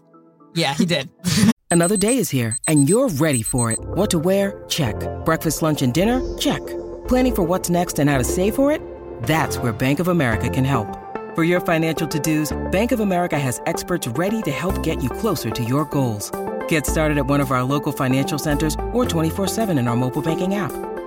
Yeah, 0.56 0.74
he 0.74 0.86
did. 0.86 1.10
Another 1.72 1.98
day 1.98 2.18
is 2.18 2.30
here, 2.30 2.56
and 2.68 2.88
you're 2.88 3.10
ready 3.10 3.42
for 3.42 3.72
it. 3.72 3.80
What 3.82 4.12
to 4.12 4.20
wear? 4.20 4.64
Check. 4.70 4.96
Breakfast, 5.26 5.64
lunch, 5.64 5.82
and 5.82 5.92
dinner? 5.92 6.22
Check. 6.38 6.62
Planning 7.08 7.36
for 7.36 7.42
what's 7.42 7.70
next 7.72 7.98
and 7.98 8.10
how 8.10 8.20
to 8.20 8.24
save 8.24 8.54
for 8.54 8.72
it? 8.72 8.80
That's 9.24 9.58
where 9.58 9.74
Bank 9.74 10.00
of 10.00 10.08
America 10.08 10.50
can 10.52 10.66
help. 10.66 10.88
For 11.34 11.44
your 11.44 11.60
financial 11.60 12.08
to-dos, 12.08 12.56
Bank 12.72 12.92
of 12.92 13.00
America 13.00 13.40
has 13.40 13.60
experts 13.66 14.08
ready 14.10 14.44
to 14.44 14.52
help 14.52 14.84
get 14.84 15.02
you 15.02 15.10
closer 15.10 15.50
to 15.50 15.64
your 15.64 15.86
goals. 15.86 16.30
Get 16.68 16.86
started 16.86 17.18
at 17.18 17.26
one 17.26 17.42
of 17.42 17.50
our 17.50 17.64
local 17.64 17.92
financial 17.92 18.38
centers 18.38 18.76
or 18.94 19.04
24-7 19.04 19.80
in 19.80 19.88
our 19.88 19.96
mobile 19.96 20.22
banking 20.22 20.54
app. 20.54 20.72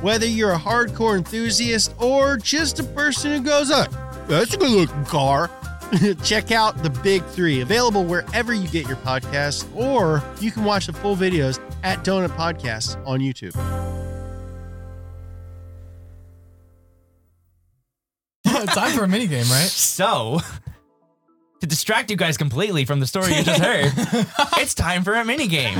whether 0.00 0.26
you're 0.26 0.52
a 0.52 0.58
hardcore 0.58 1.16
enthusiast 1.16 1.94
or 1.98 2.36
just 2.36 2.78
a 2.78 2.84
person 2.84 3.32
who 3.32 3.42
goes, 3.42 3.70
oh, 3.70 3.86
that's 4.28 4.54
a 4.54 4.56
good 4.56 4.70
looking 4.70 5.04
car, 5.04 5.50
check 6.24 6.50
out 6.50 6.82
the 6.82 6.90
Big 6.90 7.24
Three, 7.24 7.60
available 7.60 8.04
wherever 8.04 8.52
you 8.52 8.68
get 8.68 8.86
your 8.86 8.96
podcasts, 8.98 9.66
or 9.76 10.22
you 10.40 10.50
can 10.50 10.64
watch 10.64 10.86
the 10.86 10.92
full 10.92 11.16
videos 11.16 11.60
at 11.82 12.04
Donut 12.04 12.30
Podcasts 12.30 12.96
on 13.06 13.20
YouTube. 13.20 13.54
Time 18.74 18.92
for 18.92 19.04
a 19.04 19.08
mini 19.08 19.26
game, 19.26 19.46
right? 19.50 19.68
So, 19.68 20.40
to 21.60 21.66
distract 21.66 22.10
you 22.10 22.16
guys 22.16 22.36
completely 22.36 22.84
from 22.84 23.00
the 23.00 23.06
story 23.06 23.34
you 23.34 23.42
just 23.42 23.60
heard, 23.60 23.92
it's 24.58 24.74
time 24.74 25.02
for 25.04 25.14
a 25.14 25.24
mini 25.24 25.46
game. 25.46 25.78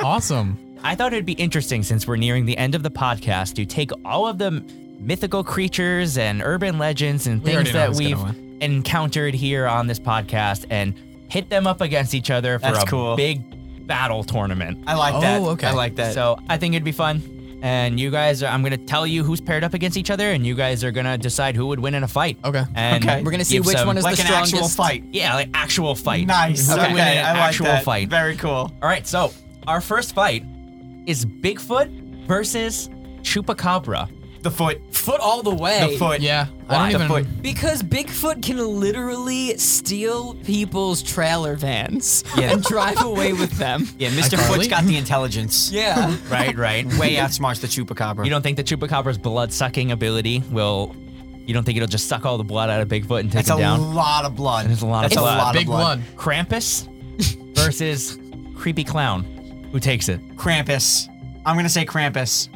Awesome. 0.00 0.75
I 0.82 0.94
thought 0.94 1.12
it'd 1.12 1.26
be 1.26 1.32
interesting 1.32 1.82
since 1.82 2.06
we're 2.06 2.16
nearing 2.16 2.46
the 2.46 2.56
end 2.56 2.74
of 2.74 2.82
the 2.82 2.90
podcast 2.90 3.54
to 3.54 3.66
take 3.66 3.90
all 4.04 4.26
of 4.26 4.38
the 4.38 4.62
mythical 5.00 5.42
creatures 5.44 6.16
and 6.16 6.40
urban 6.42 6.78
legends 6.78 7.26
and 7.26 7.44
things 7.44 7.72
know 7.72 7.90
that 7.90 7.94
we've 7.94 8.18
encountered 8.62 9.34
here 9.34 9.66
on 9.66 9.86
this 9.86 9.98
podcast 9.98 10.64
and 10.70 10.94
pit 11.28 11.48
them 11.50 11.66
up 11.66 11.80
against 11.80 12.14
each 12.14 12.30
other 12.30 12.58
for 12.58 12.70
That's 12.70 12.84
a 12.84 12.86
cool. 12.86 13.16
big 13.16 13.42
battle 13.86 14.22
tournament. 14.24 14.84
I 14.86 14.94
like 14.94 15.14
Oh, 15.14 15.20
that. 15.20 15.40
okay. 15.42 15.66
I 15.68 15.72
like 15.72 15.96
that. 15.96 16.14
So 16.14 16.38
I 16.48 16.56
think 16.56 16.74
it'd 16.74 16.84
be 16.84 16.92
fun. 16.92 17.58
And 17.62 17.98
you 17.98 18.10
guys, 18.10 18.42
are, 18.42 18.46
I'm 18.46 18.62
gonna 18.62 18.76
tell 18.76 19.06
you 19.06 19.24
who's 19.24 19.40
paired 19.40 19.64
up 19.64 19.74
against 19.74 19.96
each 19.96 20.10
other, 20.10 20.30
and 20.30 20.46
you 20.46 20.54
guys 20.54 20.84
are 20.84 20.92
gonna 20.92 21.18
decide 21.18 21.56
who 21.56 21.66
would 21.68 21.80
win 21.80 21.94
in 21.94 22.04
a 22.04 22.08
fight. 22.08 22.36
Okay. 22.44 22.62
And 22.74 23.02
Okay. 23.04 23.22
We're 23.22 23.30
gonna 23.30 23.44
see 23.44 23.60
which 23.60 23.76
some- 23.78 23.86
one 23.88 23.98
is 23.98 24.04
like 24.04 24.16
the 24.16 24.22
an 24.22 24.28
actual 24.28 24.68
strongest. 24.68 24.76
fight. 24.76 25.04
Yeah, 25.10 25.34
like 25.34 25.48
actual 25.54 25.94
fight. 25.94 26.26
Nice. 26.26 26.66
Who 26.68 26.74
would 26.74 26.84
Okay, 26.84 26.94
win 26.94 27.08
in 27.08 27.18
an 27.18 27.24
I 27.24 27.32
like 27.32 27.40
actual 27.48 27.66
that. 27.66 27.82
fight. 27.84 28.08
Very 28.08 28.36
cool. 28.36 28.50
All 28.82 28.88
right, 28.88 29.06
so 29.06 29.32
our 29.66 29.80
first 29.80 30.14
fight 30.14 30.44
is 31.06 31.24
Bigfoot 31.24 32.26
versus 32.26 32.88
Chupacabra. 33.22 34.10
The 34.42 34.50
foot. 34.50 34.80
Foot 34.94 35.20
all 35.20 35.42
the 35.42 35.54
way. 35.54 35.90
The 35.92 35.98
foot. 35.98 36.20
Yeah. 36.20 36.46
Why? 36.66 36.76
I 36.76 36.92
don't 36.92 37.00
The 37.02 37.08
foot. 37.08 37.42
Because 37.42 37.82
Bigfoot 37.82 38.42
can 38.44 38.58
literally 38.58 39.56
steal 39.58 40.34
people's 40.44 41.02
trailer 41.02 41.56
vans 41.56 42.22
Yeah. 42.36 42.52
and 42.52 42.62
drive 42.62 43.02
away 43.02 43.32
with 43.32 43.50
them. 43.52 43.88
Yeah, 43.98 44.10
Mr. 44.10 44.38
Foot's 44.38 44.68
got 44.68 44.84
the 44.84 44.96
intelligence. 44.96 45.70
Yeah. 45.72 46.16
Right, 46.30 46.56
right. 46.56 46.86
Way 46.98 47.16
outsmarts 47.16 47.60
the 47.60 47.66
chupacabra. 47.66 48.24
You 48.24 48.30
don't 48.30 48.42
think 48.42 48.56
the 48.56 48.62
Chupacabra's 48.64 49.18
blood 49.18 49.52
sucking 49.52 49.90
ability 49.90 50.40
will? 50.50 50.94
You 51.46 51.54
don't 51.54 51.64
think 51.64 51.76
it'll 51.76 51.88
just 51.88 52.08
suck 52.08 52.24
all 52.24 52.38
the 52.38 52.44
blood 52.44 52.70
out 52.70 52.80
of 52.80 52.88
Bigfoot 52.88 53.20
and 53.20 53.32
take 53.32 53.46
That's 53.46 53.48
him 53.58 53.68
a 53.68 53.76
lot 53.78 54.24
of 54.24 54.36
blood. 54.36 54.66
That's 54.68 54.82
a 54.82 54.86
lot 54.86 55.04
of 55.04 55.10
That's 55.10 55.20
blood. 55.20 55.36
a 55.36 55.42
lot 55.42 55.54
Big 55.54 55.62
of 55.62 55.66
blood. 55.68 56.02
blood. 56.14 56.16
Krampus 56.16 56.86
versus 57.56 58.18
creepy 58.56 58.84
clown. 58.84 59.24
Who 59.76 59.80
takes 59.80 60.08
it? 60.08 60.26
Krampus. 60.36 61.06
I'm 61.44 61.54
gonna 61.54 61.68
say 61.68 61.84
Krampus. 61.84 62.48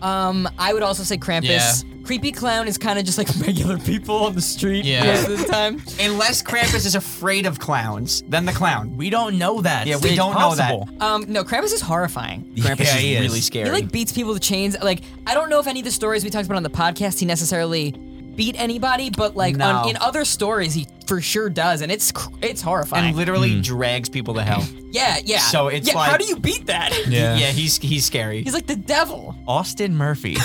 Um, 0.00 0.48
I 0.60 0.72
would 0.72 0.84
also 0.84 1.02
say 1.02 1.16
Krampus. 1.18 1.48
Yeah. 1.48 1.72
Creepy 2.04 2.30
clown 2.30 2.68
is 2.68 2.78
kind 2.78 3.00
of 3.00 3.04
just 3.04 3.18
like 3.18 3.26
regular 3.44 3.78
people 3.78 4.14
on 4.14 4.36
the 4.36 4.40
street 4.40 4.84
Yeah. 4.84 5.04
most 5.04 5.28
of 5.28 5.38
the 5.38 5.44
time. 5.46 5.82
Unless 6.00 6.44
Krampus 6.44 6.86
is 6.86 6.94
afraid 6.94 7.46
of 7.46 7.58
clowns, 7.58 8.22
then 8.28 8.44
the 8.44 8.52
clown. 8.52 8.96
We 8.96 9.10
don't 9.10 9.38
know 9.38 9.60
that. 9.62 9.88
Yeah, 9.88 9.96
we 9.96 10.10
It's 10.10 10.16
don't 10.16 10.34
know 10.34 10.54
that. 10.54 10.70
possible. 10.70 11.04
Um, 11.04 11.24
no, 11.26 11.42
Krampus 11.42 11.72
is 11.72 11.80
horrifying. 11.80 12.44
Krampus 12.56 12.78
Yeah, 12.84 12.94
is 12.94 13.00
he 13.00 13.14
is. 13.16 13.20
really 13.22 13.40
scary. 13.40 13.64
He 13.64 13.72
like 13.72 13.90
beats 13.90 14.12
people 14.12 14.32
with 14.32 14.40
chains. 14.40 14.76
Like 14.80 15.00
I 15.26 15.34
don't 15.34 15.50
know 15.50 15.58
if 15.58 15.66
any 15.66 15.80
of 15.80 15.84
the 15.84 15.90
stories 15.90 16.22
we 16.22 16.30
talked 16.30 16.46
about 16.46 16.58
on 16.58 16.62
the 16.62 16.70
podcast 16.70 17.18
he 17.18 17.26
necessarily 17.26 17.90
beat 18.38 18.58
anybody, 18.58 19.10
but 19.10 19.36
like 19.36 19.56
No. 19.56 19.66
on, 19.68 19.90
in 19.90 19.96
other 19.98 20.24
stories 20.24 20.72
he 20.72 20.86
for 21.06 21.20
sure 21.20 21.50
does, 21.50 21.82
and 21.82 21.90
it's 21.90 22.12
cr- 22.12 22.30
it's 22.40 22.62
horrifying. 22.62 23.08
and 23.08 23.16
literally 23.16 23.56
hmm. 23.56 23.60
drags 23.60 24.08
people 24.08 24.34
to 24.34 24.42
hell. 24.42 24.64
yeah, 24.92 25.18
yeah. 25.24 25.40
So 25.40 25.66
it's 25.68 25.88
yeah, 25.88 25.94
how 25.94 26.12
like- 26.12 26.20
do 26.20 26.26
you 26.26 26.36
beat 26.36 26.66
that? 26.66 26.92
Yeah. 27.08 27.36
yeah, 27.36 27.50
he's 27.50 27.78
he's 27.78 28.04
scary. 28.04 28.42
He's 28.42 28.54
like 28.54 28.66
the 28.66 28.76
devil. 28.76 29.34
Austin 29.46 29.96
Murphy 29.96 30.36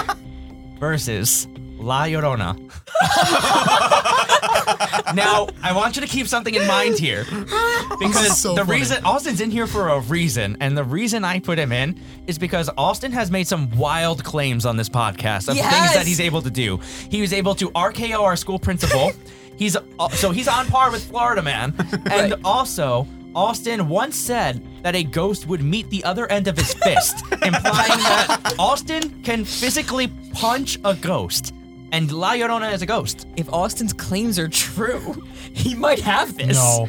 versus 0.78 1.48
La 1.86 2.06
Llorona. 2.06 2.56
now, 5.14 5.46
I 5.62 5.72
want 5.72 5.94
you 5.94 6.02
to 6.02 6.08
keep 6.08 6.26
something 6.26 6.54
in 6.54 6.66
mind 6.66 6.98
here. 6.98 7.24
Because 8.00 8.38
so 8.38 8.54
the 8.54 8.64
funny. 8.64 8.80
reason 8.80 9.04
Austin's 9.06 9.40
in 9.40 9.50
here 9.50 9.66
for 9.66 9.88
a 9.88 10.00
reason, 10.00 10.58
and 10.60 10.76
the 10.76 10.84
reason 10.84 11.24
I 11.24 11.38
put 11.38 11.58
him 11.58 11.72
in 11.72 11.98
is 12.26 12.36
because 12.36 12.68
Austin 12.76 13.10
has 13.12 13.30
made 13.30 13.46
some 13.46 13.70
wild 13.70 14.22
claims 14.22 14.66
on 14.66 14.76
this 14.76 14.88
podcast 14.88 15.48
of 15.48 15.54
He 15.54 15.62
things 15.62 15.94
that 15.94 16.04
he's 16.04 16.20
able 16.20 16.42
to 16.42 16.50
do. 16.50 16.78
He 17.10 17.22
was 17.22 17.32
able 17.32 17.54
to 17.54 17.70
RKO 17.70 18.20
our 18.20 18.36
school 18.36 18.58
principal. 18.58 19.12
he's 19.56 19.76
uh, 19.76 20.08
so 20.10 20.30
he's 20.30 20.48
on 20.48 20.66
par 20.66 20.90
with 20.90 21.08
Florida 21.08 21.40
man. 21.40 21.74
And 22.10 22.34
also, 22.44 23.06
Austin 23.34 23.88
once 23.88 24.16
said 24.16 24.62
that 24.82 24.94
a 24.94 25.04
ghost 25.04 25.46
would 25.46 25.62
meet 25.62 25.88
the 25.88 26.04
other 26.04 26.30
end 26.30 26.48
of 26.48 26.58
his 26.58 26.74
fist, 26.74 27.22
implying 27.32 28.00
that 28.02 28.54
Austin 28.58 29.22
can 29.22 29.44
physically 29.44 30.08
punch 30.32 30.78
a 30.84 30.94
ghost. 30.94 31.54
And 31.92 32.10
La 32.12 32.32
Llorona 32.32 32.72
is 32.72 32.82
a 32.82 32.86
ghost. 32.86 33.26
If 33.36 33.48
Austin's 33.52 33.92
claims 33.92 34.38
are 34.38 34.48
true, 34.48 35.22
he 35.52 35.74
might 35.74 36.00
have 36.00 36.36
this. 36.36 36.56
No. 36.56 36.88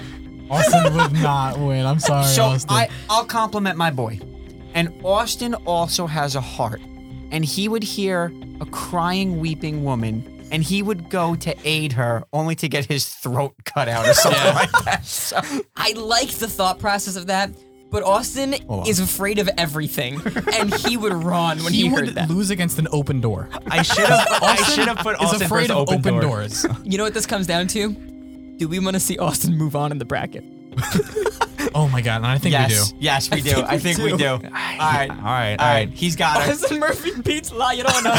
Austin 0.50 0.96
would 0.96 1.12
not 1.22 1.60
win. 1.60 1.86
I'm 1.86 2.00
sorry, 2.00 2.26
so 2.26 2.44
Austin. 2.46 2.72
I 2.72 2.90
I'll 3.10 3.26
compliment 3.26 3.78
my 3.78 3.92
boy, 3.92 4.20
And 4.74 4.94
Austin 5.04 5.54
also 5.66 6.08
has 6.08 6.36
a 6.36 6.42
heart. 6.42 6.82
And 7.32 7.44
he 7.44 7.68
would 7.68 7.84
hear 7.84 8.32
a 8.62 8.66
crying, 8.66 9.40
weeping 9.40 9.84
woman, 9.84 10.48
and 10.52 10.64
he 10.64 10.82
would 10.82 11.10
go 11.10 11.36
to 11.36 11.54
aid 11.66 11.92
her 11.92 12.24
only 12.32 12.56
to 12.56 12.70
get 12.70 12.86
his 12.86 13.06
throat 13.10 13.54
cut 13.66 13.90
out 13.90 14.08
or 14.08 14.14
something 14.26 14.54
like 14.56 14.72
that. 14.86 15.06
So, 15.06 15.42
I 15.76 15.92
like 15.92 16.30
the 16.30 16.48
thought 16.48 16.80
process 16.80 17.18
of 17.18 17.28
that, 17.28 17.52
but 17.90 18.04
Austin 18.04 18.54
is 18.86 19.00
afraid 19.00 19.40
of 19.40 19.50
everything, 19.58 20.22
and 20.58 20.74
he 20.74 20.98
would 20.98 21.14
run 21.14 21.64
when 21.64 21.74
he, 21.74 21.84
He 21.84 21.88
heard 21.88 22.06
would 22.06 22.16
that. 22.16 22.30
lose 22.30 22.50
against 22.50 22.80
an 22.80 22.88
open 22.92 23.22
door. 23.22 23.50
I 23.68 23.82
should 23.82 24.06
have. 24.08 24.28
I 24.42 24.56
should 24.58 24.88
have 24.88 24.98
put 24.98 25.16
Is 25.16 25.22
Austin 25.30 25.44
afraid 25.44 25.68
first 25.68 25.72
of 25.72 25.78
open, 25.78 26.00
open, 26.00 26.14
door. 26.14 26.22
doors. 26.22 26.66
You 26.84 26.98
know 26.98 27.04
what 27.04 27.14
this 27.14 27.26
comes 27.26 27.48
down 27.48 27.68
to? 27.68 27.90
Do 28.58 28.68
we 28.68 28.80
want 28.80 28.96
to 28.96 29.00
see 29.00 29.18
Austin 29.18 29.58
move 29.58 29.76
on 29.76 29.92
in 29.92 29.98
the 30.00 30.06
bracket? 30.06 30.44
oh 31.74 31.88
my 31.92 32.02
god, 32.02 32.24
I 32.24 32.38
think 32.38 32.54
yes, 32.54 32.92
we 32.92 33.00
do. 33.00 33.04
yes, 33.04 33.32
we 33.32 33.42
do. 33.42 33.62
I 33.62 33.78
think 33.80 33.98
we 34.00 34.16
do. 34.16 34.28
All 34.28 34.40
right, 34.40 35.10
All 35.10 35.16
right, 35.18 35.56
all 35.60 35.66
right. 35.66 35.90
He's 35.90 36.16
got 36.16 36.48
it. 36.48 36.52
Austin 36.54 36.80
Murphy 36.80 37.20
beats 37.22 37.52
La 37.52 37.72
Llorona. 37.72 38.14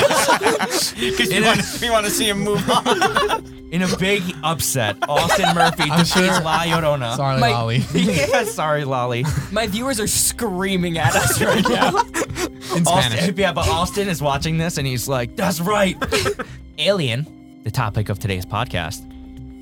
Because 0.98 1.28
we, 1.28 1.40
want- 1.42 1.78
we 1.80 1.90
want 1.90 2.04
to 2.06 2.10
see 2.10 2.28
him 2.28 2.40
move 2.40 2.68
on. 2.70 3.54
In 3.70 3.82
a 3.82 3.96
big 3.98 4.22
upset, 4.42 4.96
Austin 5.08 5.54
Murphy 5.54 5.82
I'm 5.90 5.98
defeats 5.98 6.12
sure- 6.14 6.40
La 6.42 6.60
Llorona. 6.64 7.16
Sorry, 7.16 7.38
My- 7.38 7.50
Lolly. 7.50 7.76
yeah, 7.94 8.44
sorry, 8.44 8.84
Lolly. 8.84 9.24
My 9.52 9.66
viewers 9.66 10.00
are 10.00 10.06
screaming 10.06 10.96
at 10.96 11.14
us 11.14 11.40
right 11.42 11.62
now. 11.68 11.88
In 11.98 12.84
Spanish. 12.84 12.86
Austin, 13.20 13.34
yeah, 13.36 13.52
but 13.52 13.68
Austin 13.68 14.08
is 14.08 14.22
watching 14.22 14.56
this 14.56 14.78
and 14.78 14.86
he's 14.86 15.06
like, 15.06 15.36
"That's 15.36 15.60
right." 15.60 15.96
Alien, 16.78 17.60
the 17.64 17.70
topic 17.70 18.08
of 18.08 18.18
today's 18.18 18.46
podcast, 18.46 19.00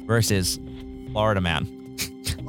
versus 0.06 0.60
Florida 1.10 1.40
Man. 1.40 1.66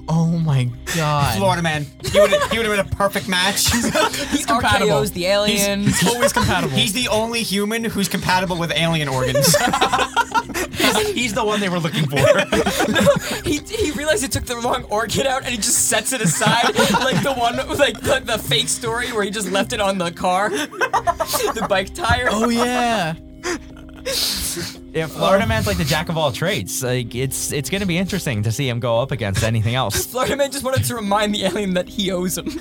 Oh 0.09 0.27
my 0.39 0.69
god. 0.95 1.37
Florida 1.37 1.61
man. 1.61 1.85
He 2.11 2.19
would 2.19 2.31
have 2.31 2.49
been 2.51 2.79
a 2.79 2.83
perfect 2.85 3.27
match. 3.27 3.69
He 3.73 4.43
compatible. 4.43 4.93
RKO's 5.01 5.11
the 5.11 5.25
alien. 5.25 5.83
He's 5.83 6.07
always 6.07 6.31
compatible. 6.33 6.75
He's 6.77 6.93
the 6.93 7.07
only 7.09 7.43
human 7.43 7.83
who's 7.83 8.07
compatible 8.07 8.57
with 8.57 8.71
alien 8.71 9.09
organs. 9.09 9.53
He's 11.13 11.33
the 11.33 11.43
one 11.43 11.59
they 11.59 11.69
were 11.69 11.79
looking 11.79 12.07
for. 12.07 12.17
he, 13.43 13.59
he 13.59 13.91
realized 13.91 14.23
he 14.23 14.29
took 14.29 14.45
the 14.45 14.57
wrong 14.57 14.83
orchid 14.85 15.27
out 15.27 15.43
and 15.43 15.51
he 15.51 15.57
just 15.57 15.89
sets 15.89 16.13
it 16.13 16.21
aside 16.21 16.75
like 16.75 17.21
the 17.23 17.33
one 17.33 17.57
like 17.77 17.99
the, 18.01 18.21
the 18.23 18.37
fake 18.37 18.67
story 18.67 19.11
where 19.11 19.23
he 19.23 19.29
just 19.29 19.51
left 19.51 19.73
it 19.73 19.81
on 19.81 19.97
the 19.97 20.11
car 20.11 20.49
the 20.49 21.65
bike 21.69 21.93
tire 21.93 22.27
oh 22.31 22.49
yeah. 22.49 23.15
Yeah, 24.93 25.07
Florida 25.07 25.45
Man's 25.45 25.67
like 25.67 25.77
the 25.77 25.83
jack 25.85 26.09
of 26.09 26.17
all 26.17 26.31
trades. 26.31 26.81
Like 26.83 27.13
it's 27.13 27.51
it's 27.51 27.69
gonna 27.69 27.85
be 27.85 27.97
interesting 27.97 28.43
to 28.43 28.51
see 28.51 28.67
him 28.67 28.79
go 28.79 28.99
up 28.99 29.11
against 29.11 29.43
anything 29.43 29.75
else. 29.75 30.05
Florida 30.11 30.35
man 30.35 30.51
just 30.51 30.63
wanted 30.63 30.83
to 30.85 30.95
remind 30.95 31.35
the 31.35 31.43
alien 31.45 31.73
that 31.73 31.87
he 31.89 32.11
owes 32.11 32.37
him 32.37 32.45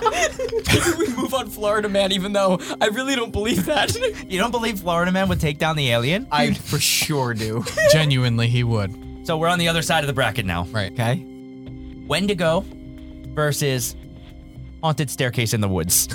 Maybe 0.00 0.98
we 0.98 1.14
move 1.16 1.34
on 1.34 1.48
Florida 1.50 1.88
man 1.88 2.12
even 2.12 2.32
though 2.32 2.58
I 2.80 2.86
really 2.86 3.16
don't 3.16 3.32
believe 3.32 3.66
that 3.66 3.94
You 4.28 4.38
don't 4.38 4.50
believe 4.50 4.80
Florida 4.80 5.12
Man 5.12 5.28
would 5.28 5.40
take 5.40 5.58
down 5.58 5.76
the 5.76 5.90
alien? 5.90 6.26
I 6.30 6.54
for 6.54 6.78
sure 6.78 7.34
do. 7.34 7.64
Genuinely, 7.92 8.48
he 8.48 8.64
would. 8.64 9.26
So 9.26 9.36
we're 9.36 9.48
on 9.48 9.58
the 9.58 9.68
other 9.68 9.82
side 9.82 10.04
of 10.04 10.06
the 10.06 10.12
bracket 10.14 10.46
now. 10.46 10.64
Right. 10.64 10.92
Okay. 10.92 11.24
Wendigo 12.06 12.64
versus 13.34 13.94
Haunted 14.82 15.10
Staircase 15.10 15.52
in 15.52 15.60
the 15.60 15.68
Woods. 15.68 16.08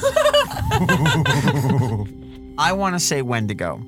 I 2.58 2.74
want 2.74 2.96
to 2.96 3.00
say 3.00 3.22
Wendigo. 3.22 3.82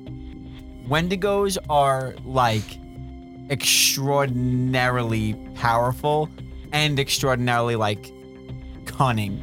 Wendigos 0.88 1.58
are 1.68 2.14
like 2.24 2.64
extraordinarily 3.50 5.34
powerful 5.54 6.28
and 6.72 6.98
extraordinarily 6.98 7.76
like 7.76 8.12
cunning. 8.86 9.38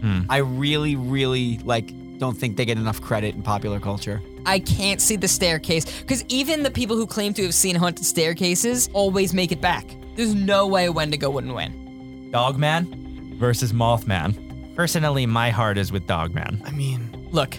Hmm. 0.00 0.22
I 0.28 0.38
really, 0.38 0.96
really 0.96 1.58
like 1.58 1.92
don't 2.18 2.36
think 2.36 2.56
they 2.56 2.64
get 2.64 2.78
enough 2.78 3.00
credit 3.00 3.34
in 3.34 3.42
popular 3.42 3.80
culture. 3.80 4.22
I 4.46 4.60
can't 4.60 5.00
see 5.00 5.16
the 5.16 5.28
staircase 5.28 5.84
because 6.00 6.24
even 6.28 6.62
the 6.62 6.70
people 6.70 6.96
who 6.96 7.06
claim 7.06 7.34
to 7.34 7.42
have 7.42 7.54
seen 7.54 7.76
haunted 7.76 8.04
staircases 8.04 8.88
always 8.92 9.34
make 9.34 9.52
it 9.52 9.60
back 9.60 9.84
there's 10.16 10.34
no 10.34 10.66
way 10.66 10.86
a 10.86 10.92
Wendigo 10.92 11.30
wouldn't 11.30 11.54
win 11.54 12.30
Dogman 12.32 13.36
versus 13.38 13.72
Mothman. 13.72 14.34
Personally, 14.76 15.26
my 15.26 15.50
heart 15.50 15.78
is 15.78 15.90
with 15.90 16.06
Dogman. 16.06 16.62
I 16.64 16.70
mean, 16.70 17.28
Look, 17.32 17.58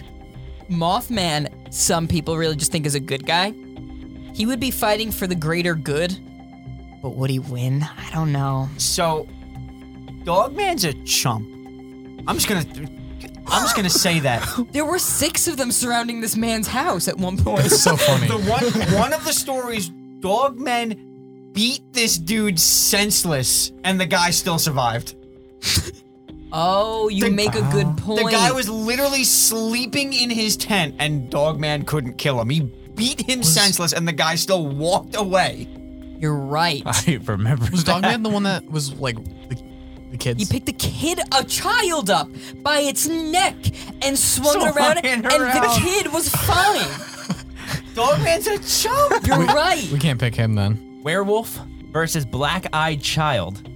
Mothman, 0.70 1.72
some 1.72 2.08
people 2.08 2.36
really 2.36 2.56
just 2.56 2.72
think 2.72 2.86
is 2.86 2.94
a 2.94 3.00
good 3.00 3.26
guy. 3.26 3.52
He 4.34 4.46
would 4.46 4.60
be 4.60 4.70
fighting 4.70 5.10
for 5.10 5.26
the 5.26 5.34
greater 5.34 5.74
good, 5.74 6.16
but 7.02 7.10
would 7.16 7.30
he 7.30 7.38
win? 7.38 7.82
I 7.82 8.10
don't 8.12 8.32
know. 8.32 8.68
So, 8.76 9.26
Dogman's 10.24 10.84
a 10.84 10.94
chump. 11.04 11.48
I'm 12.26 12.36
just 12.38 12.48
gonna, 12.48 12.64
I'm 13.46 13.62
just 13.62 13.76
gonna 13.76 13.90
say 13.90 14.20
that. 14.20 14.46
There 14.72 14.84
were 14.84 14.98
six 14.98 15.48
of 15.48 15.56
them 15.56 15.70
surrounding 15.72 16.20
this 16.20 16.36
man's 16.36 16.68
house 16.68 17.08
at 17.08 17.16
one 17.16 17.36
point. 17.36 17.66
it's 17.66 17.82
so 17.82 17.96
funny. 17.96 18.28
The 18.28 18.38
one, 18.38 18.64
one 19.00 19.12
of 19.12 19.24
the 19.24 19.32
stories, 19.32 19.88
Dogman 20.20 21.50
beat 21.52 21.92
this 21.92 22.18
dude 22.18 22.60
senseless, 22.60 23.72
and 23.84 24.00
the 24.00 24.06
guy 24.06 24.30
still 24.30 24.58
survived. 24.58 25.16
oh, 26.52 27.08
you 27.08 27.24
The- 27.24 27.30
make 27.30 27.54
a 27.54 27.62
good 27.70 27.96
point. 27.98 28.24
The 28.24 28.30
guy 28.30 28.52
was 28.52 28.68
literally 28.68 29.24
sleeping 29.24 30.12
in 30.12 30.30
his 30.30 30.56
tent, 30.56 30.94
and 30.98 31.30
Dogman 31.30 31.84
couldn't 31.84 32.18
kill 32.18 32.40
him. 32.40 32.50
He 32.50 32.60
beat 32.94 33.20
him 33.20 33.42
senseless, 33.42 33.92
and 33.92 34.06
the 34.06 34.12
guy 34.12 34.34
still 34.34 34.66
walked 34.66 35.16
away. 35.16 35.68
You're 36.18 36.34
right. 36.34 36.82
I 36.86 37.18
remember. 37.24 37.68
was 37.70 37.84
that. 37.84 38.02
Dogman 38.02 38.22
the 38.22 38.28
one 38.30 38.42
that 38.42 38.68
was 38.68 38.92
like 38.94 39.16
the, 39.48 39.56
the 40.10 40.16
kids? 40.16 40.40
He 40.40 40.46
picked 40.46 40.68
a 40.68 40.72
kid, 40.72 41.20
a 41.32 41.44
child 41.44 42.10
up 42.10 42.28
by 42.62 42.80
its 42.80 43.06
neck 43.06 43.54
and 44.02 44.18
swung 44.18 44.54
Swung 44.54 44.76
around, 44.76 44.98
it 44.98 45.04
and 45.04 45.24
the 45.24 45.80
kid 45.80 46.12
was 46.12 46.28
fine. 46.28 46.88
Dogman's 47.94 48.46
a 48.46 48.58
chump. 48.58 49.26
You're 49.26 49.38
right. 49.46 49.88
we 49.92 49.98
can't 49.98 50.18
pick 50.20 50.34
him 50.34 50.54
then. 50.54 51.00
Werewolf 51.02 51.58
versus 51.92 52.24
Black 52.24 52.66
Eyed 52.72 53.00
Child. 53.00 53.68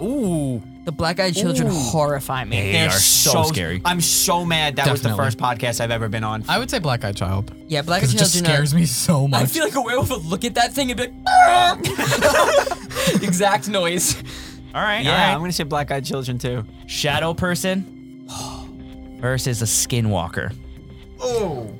Ooh, 0.00 0.62
The 0.88 0.92
black-eyed 0.92 1.34
children 1.34 1.68
Ooh. 1.68 1.72
horrify 1.74 2.44
me. 2.44 2.56
They 2.62 2.72
they're 2.72 2.88
are 2.88 2.92
so 2.92 3.42
scary. 3.42 3.82
I'm 3.84 4.00
so 4.00 4.42
mad 4.46 4.76
that 4.76 4.90
was 4.90 5.02
the 5.02 5.14
first 5.14 5.36
podcast 5.36 5.82
I've 5.82 5.90
ever 5.90 6.08
been 6.08 6.24
on. 6.24 6.44
I 6.48 6.58
would 6.58 6.70
say 6.70 6.78
Black 6.78 7.04
Eyed 7.04 7.14
Child. 7.14 7.52
Yeah, 7.66 7.82
black-eyed 7.82 8.06
Because 8.08 8.14
it 8.14 8.18
just 8.18 8.32
children 8.36 8.50
are- 8.52 8.54
scares 8.56 8.74
me 8.74 8.86
so 8.86 9.28
much. 9.28 9.42
I 9.42 9.44
feel 9.44 9.64
like 9.64 9.74
a 9.74 9.82
werewolf 9.82 10.08
would 10.08 10.24
look 10.24 10.46
at 10.46 10.54
that 10.54 10.72
thing 10.72 10.90
and 10.90 10.96
be 10.96 11.08
like, 11.08 11.14
ah! 11.28 11.78
exact 13.22 13.68
noise. 13.68 14.16
All 14.74 14.80
right, 14.80 15.04
yeah, 15.04 15.10
all 15.10 15.16
I'm 15.16 15.32
right. 15.34 15.38
gonna 15.40 15.52
say 15.52 15.64
Black 15.64 15.90
Eyed 15.90 16.06
Children 16.06 16.38
too. 16.38 16.64
Shadow 16.86 17.34
person 17.34 18.24
versus 19.20 19.60
a 19.60 19.66
skinwalker. 19.66 20.54
Oh, 21.20 21.70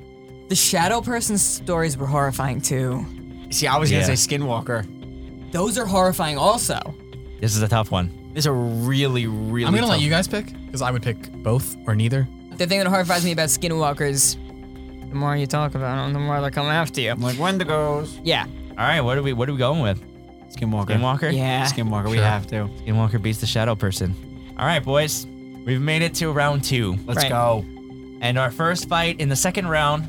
The 0.50 0.54
shadow 0.54 1.00
person's 1.00 1.40
stories 1.40 1.96
were 1.96 2.06
horrifying 2.06 2.60
too. 2.60 3.06
see, 3.50 3.66
I 3.66 3.78
was 3.78 3.90
gonna 3.90 4.04
say 4.04 4.12
Skinwalker. 4.36 5.50
Those 5.50 5.78
are 5.78 5.86
horrifying 5.86 6.36
also. 6.36 6.78
This 7.40 7.56
is 7.56 7.62
a 7.62 7.68
tough 7.68 7.90
one. 7.90 8.10
This 8.38 8.44
is 8.44 8.46
a 8.46 8.52
really, 8.52 9.26
really. 9.26 9.66
I'm 9.66 9.74
gonna 9.74 9.88
let 9.88 10.00
you 10.00 10.08
guys 10.10 10.28
pick 10.28 10.52
because 10.66 10.80
I 10.80 10.92
would 10.92 11.02
pick 11.02 11.32
both 11.42 11.76
or 11.88 11.96
neither. 11.96 12.28
The 12.56 12.68
thing 12.68 12.78
that 12.78 12.86
horrifies 12.86 13.24
me 13.24 13.32
about 13.32 13.48
skinwalkers, 13.48 14.36
the 15.08 15.16
more 15.16 15.36
you 15.36 15.48
talk 15.48 15.74
about 15.74 16.04
them, 16.04 16.12
the 16.12 16.20
more 16.20 16.40
they 16.40 16.50
come 16.52 16.66
after 16.68 17.00
you. 17.00 17.10
I'm 17.10 17.20
like 17.20 17.34
Wendigos. 17.34 18.20
Yeah. 18.22 18.44
All 18.44 18.76
right, 18.76 19.00
what 19.00 19.18
are 19.18 19.24
we 19.24 19.32
what 19.32 19.48
are 19.48 19.52
we 19.52 19.58
going 19.58 19.80
with? 19.80 20.00
Skinwalker. 20.54 20.86
Skinwalker? 20.86 21.36
Yeah. 21.36 21.64
Skinwalker. 21.66 22.08
We 22.10 22.18
Sure. 22.18 22.24
have 22.26 22.46
to. 22.46 22.68
Skinwalker 22.86 23.20
beats 23.20 23.40
the 23.40 23.46
shadow 23.48 23.74
person. 23.74 24.14
All 24.56 24.66
right, 24.66 24.84
boys. 24.84 25.26
We've 25.66 25.80
made 25.80 26.02
it 26.02 26.14
to 26.14 26.30
round 26.30 26.62
2. 26.62 26.96
Let's 27.06 27.24
Right. 27.24 27.30
go. 27.30 27.64
And 28.20 28.38
our 28.38 28.52
first 28.52 28.88
fight 28.88 29.18
in 29.18 29.30
the 29.30 29.34
second 29.36 29.66
round 29.66 30.06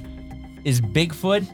is 0.66 0.82
Bigfoot 0.82 1.48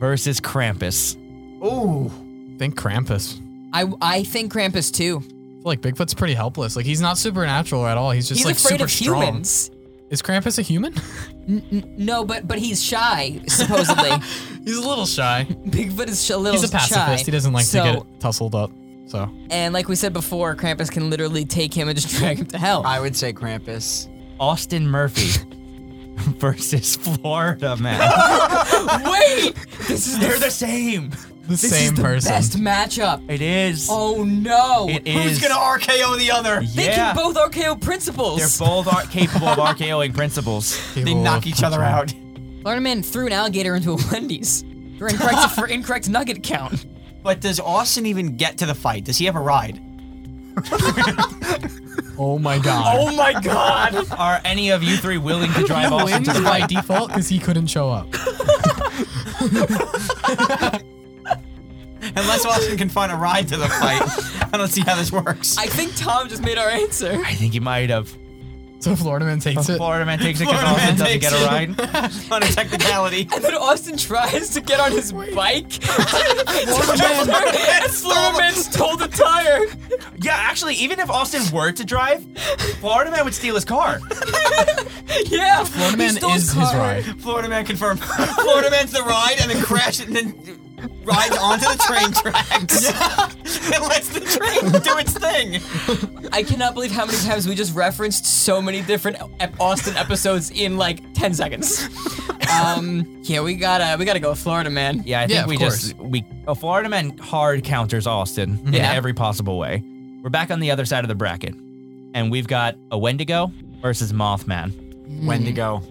versus 0.00 0.40
Krampus. 0.40 1.18
Ooh. 1.62 2.10
think 2.56 2.76
Krampus. 2.80 3.38
I 3.74 3.92
I 4.00 4.22
think 4.22 4.54
Krampus 4.54 4.90
too. 4.90 5.22
I 5.64 5.68
like 5.68 5.80
Bigfoot's 5.80 6.14
pretty 6.14 6.34
helpless. 6.34 6.76
Like 6.76 6.84
he's 6.84 7.00
not 7.00 7.16
supernatural 7.16 7.86
at 7.86 7.96
all. 7.96 8.10
He's 8.10 8.28
just 8.28 8.38
He's 8.40 8.46
like 8.46 8.56
afraid 8.56 8.70
super 8.72 8.84
of 8.84 8.90
strong. 8.90 9.22
humans. 9.22 9.70
Is 10.10 10.20
Krampus 10.22 10.58
a 10.58 10.62
human? 10.62 10.94
No, 11.46 12.24
but 12.24 12.48
but 12.48 12.58
he's 12.58 12.82
shy 12.82 13.38
supposedly. 13.48 14.10
he's 14.64 14.78
a 14.78 14.88
little 14.88 15.04
shy. 15.04 15.46
Bigfoot 15.66 16.08
is 16.08 16.24
sh- 16.24 16.30
a 16.30 16.38
little 16.38 16.58
shy. 16.58 16.62
He's 16.62 16.70
a 16.70 16.72
pacifist. 16.72 17.18
shy. 17.20 17.24
He 17.26 17.30
doesn't 17.30 17.52
like 17.52 17.66
so, 17.66 17.84
to 17.84 17.92
get 18.00 18.20
tussled 18.20 18.54
up. 18.54 18.70
So 19.08 19.30
And 19.50 19.74
like 19.74 19.86
we 19.86 19.94
said 19.94 20.14
before, 20.14 20.56
Krampus 20.56 20.90
can 20.90 21.10
literally 21.10 21.44
take 21.44 21.74
him 21.74 21.88
and 21.88 22.00
just 22.00 22.14
drag 22.18 22.38
him 22.38 22.46
to 22.46 22.56
hell. 22.58 22.82
I 22.86 22.98
would 22.98 23.14
say 23.14 23.34
Krampus. 23.34 24.08
Austin 24.40 24.88
Murphy 24.88 25.38
versus 26.16 26.96
Florida 26.96 27.76
Man. 27.76 28.00
Wait, 29.04 29.54
this 29.86 30.06
is 30.06 30.18
They're 30.18 30.34
the, 30.34 30.46
the 30.46 30.50
same. 30.50 31.10
The 31.44 31.50
this 31.50 31.68
same 31.68 31.92
is 31.92 31.94
the 31.94 32.02
person. 32.02 32.32
best 32.32 32.56
matchup. 32.58 33.30
It 33.30 33.42
is. 33.42 33.88
Oh 33.90 34.24
no! 34.24 34.88
It 34.88 35.06
Who's 35.06 35.32
is. 35.32 35.42
gonna 35.42 35.54
RKO 35.54 36.18
the 36.18 36.30
other? 36.30 36.62
They 36.62 36.86
yeah. 36.86 37.12
can 37.12 37.16
both 37.16 37.36
RKO 37.36 37.80
principles. 37.80 38.38
They're 38.38 38.66
both 38.66 38.86
are 38.86 39.02
capable 39.02 39.48
of 39.48 39.58
RKOing 39.58 40.14
principles. 40.14 40.80
They 40.94 41.12
knock 41.12 41.46
each 41.46 41.62
other 41.62 41.78
punch 41.78 42.14
out. 42.14 42.20
Florida 42.62 42.80
Man 42.80 43.02
threw 43.02 43.26
an 43.26 43.32
alligator 43.32 43.74
into 43.74 43.92
a 43.92 43.98
Wendy's 44.10 44.64
for 44.98 45.08
incorrect, 45.08 45.50
for 45.54 45.66
incorrect 45.66 46.08
nugget 46.08 46.42
count. 46.42 46.86
But 47.22 47.40
does 47.40 47.60
Austin 47.60 48.06
even 48.06 48.36
get 48.36 48.58
to 48.58 48.66
the 48.66 48.74
fight? 48.74 49.04
Does 49.04 49.18
he 49.18 49.26
have 49.26 49.36
a 49.36 49.40
ride? 49.40 49.80
Oh 52.16 52.38
my 52.38 52.58
god. 52.58 52.96
Oh 52.98 53.14
my 53.16 53.32
god! 53.40 54.06
Are 54.12 54.40
any 54.44 54.70
of 54.70 54.82
you 54.82 54.96
three 54.96 55.18
willing 55.18 55.52
to 55.54 55.64
drive 55.64 55.92
Austin 55.92 56.22
to 56.24 56.32
the 56.32 56.40
by 56.40 56.60
fight? 56.60 56.70
default 56.70 57.08
because 57.08 57.28
he 57.28 57.38
couldn't 57.38 57.66
show 57.66 57.90
up. 57.90 58.06
Unless 62.16 62.44
Austin 62.46 62.76
can 62.76 62.88
find 62.88 63.10
a 63.12 63.16
ride 63.16 63.48
to 63.48 63.56
the 63.56 63.68
fight. 63.68 64.02
I 64.52 64.56
don't 64.56 64.68
see 64.68 64.82
how 64.82 64.94
this 64.96 65.10
works. 65.12 65.56
I 65.58 65.66
think 65.66 65.94
Tom 65.96 66.28
just 66.28 66.42
made 66.42 66.58
our 66.58 66.68
answer. 66.68 67.20
I 67.24 67.34
think 67.34 67.52
he 67.54 67.60
might 67.60 67.90
have. 67.90 68.16
So 68.80 68.94
Florida 68.94 69.24
man 69.24 69.40
takes 69.40 69.66
it. 69.70 69.78
Florida 69.78 70.04
man 70.04 70.18
takes 70.18 70.40
it 70.40 70.44
because 70.46 70.60
Florida 70.60 70.82
Austin 70.82 70.98
man 70.98 70.98
doesn't 70.98 71.20
takes 71.20 71.30
get 71.30 71.32
a 71.32 71.42
it. 71.42 72.28
ride. 72.28 72.32
On 72.32 72.42
a 72.42 72.46
technicality. 72.52 73.28
And 73.32 73.42
then 73.42 73.54
Austin 73.54 73.96
tries 73.96 74.50
to 74.50 74.60
get 74.60 74.78
on 74.78 74.92
his 74.92 75.10
bike. 75.10 75.72
Florida 75.72 77.24
man. 77.26 77.48
and 77.82 77.90
Florida 77.92 78.38
Man 78.38 78.52
stole 78.52 78.96
the 78.98 79.08
tire. 79.08 79.66
Yeah, 80.20 80.34
actually, 80.34 80.74
even 80.74 81.00
if 81.00 81.08
Austin 81.08 81.40
were 81.50 81.72
to 81.72 81.84
drive, 81.84 82.26
Florida 82.80 83.10
man 83.10 83.24
would 83.24 83.32
steal 83.32 83.54
his 83.54 83.64
car. 83.64 84.00
Yeah. 85.26 85.64
Florida 85.64 85.96
man 85.96 86.16
is 86.18 86.52
his 86.52 86.54
ride. 86.56 87.04
Florida 87.22 87.48
man 87.48 87.64
confirmed. 87.64 88.00
Florida 88.00 88.70
man's 88.70 88.92
the 88.92 89.02
ride 89.02 89.36
and 89.40 89.50
then 89.50 89.62
crashes 89.62 90.06
and 90.06 90.14
then 90.14 90.34
rides 91.04 91.36
onto 91.36 91.66
the 91.66 91.82
train 91.86 92.12
tracks. 92.12 92.90
and 93.74 93.84
lets 93.88 94.08
the 94.08 94.20
train 94.20 94.72
do 94.82 94.98
its 94.98 95.12
thing. 95.16 96.28
I 96.32 96.42
cannot 96.42 96.74
believe 96.74 96.90
how 96.92 97.04
many 97.06 97.18
times 97.18 97.46
we 97.48 97.54
just 97.54 97.74
referenced 97.74 98.24
so 98.26 98.60
many 98.62 98.82
different 98.82 99.16
Austin 99.60 99.96
episodes 99.96 100.50
in 100.50 100.76
like 100.76 101.00
10 101.14 101.34
seconds. 101.34 101.88
Um, 102.52 103.20
yeah, 103.22 103.40
we 103.40 103.54
gotta 103.54 103.96
we 103.98 104.04
gotta 104.04 104.20
go 104.20 104.30
with 104.30 104.38
Florida 104.38 104.70
Man. 104.70 105.02
Yeah, 105.06 105.20
I 105.20 105.26
think 105.26 105.34
Yeah, 105.36 105.42
of 105.44 105.48
we 105.48 105.56
course. 105.58 105.80
just 105.92 105.98
we 105.98 106.24
a 106.46 106.54
Florida 106.54 106.88
man 106.88 107.16
hard 107.18 107.64
counters 107.64 108.06
Austin 108.06 108.60
in 108.66 108.74
Yeah. 108.74 108.92
every 108.92 109.14
possible 109.14 109.58
way. 109.58 109.82
We're 110.22 110.30
back 110.30 110.50
on 110.50 110.60
the 110.60 110.70
other 110.70 110.84
side 110.84 111.04
of 111.04 111.08
the 111.08 111.14
bracket, 111.14 111.54
and 112.14 112.30
we've 112.30 112.46
got 112.46 112.76
a 112.90 112.98
Wendigo 112.98 113.52
versus 113.82 114.12
Mothman. 114.12 114.72
Wendigo. 115.24 115.82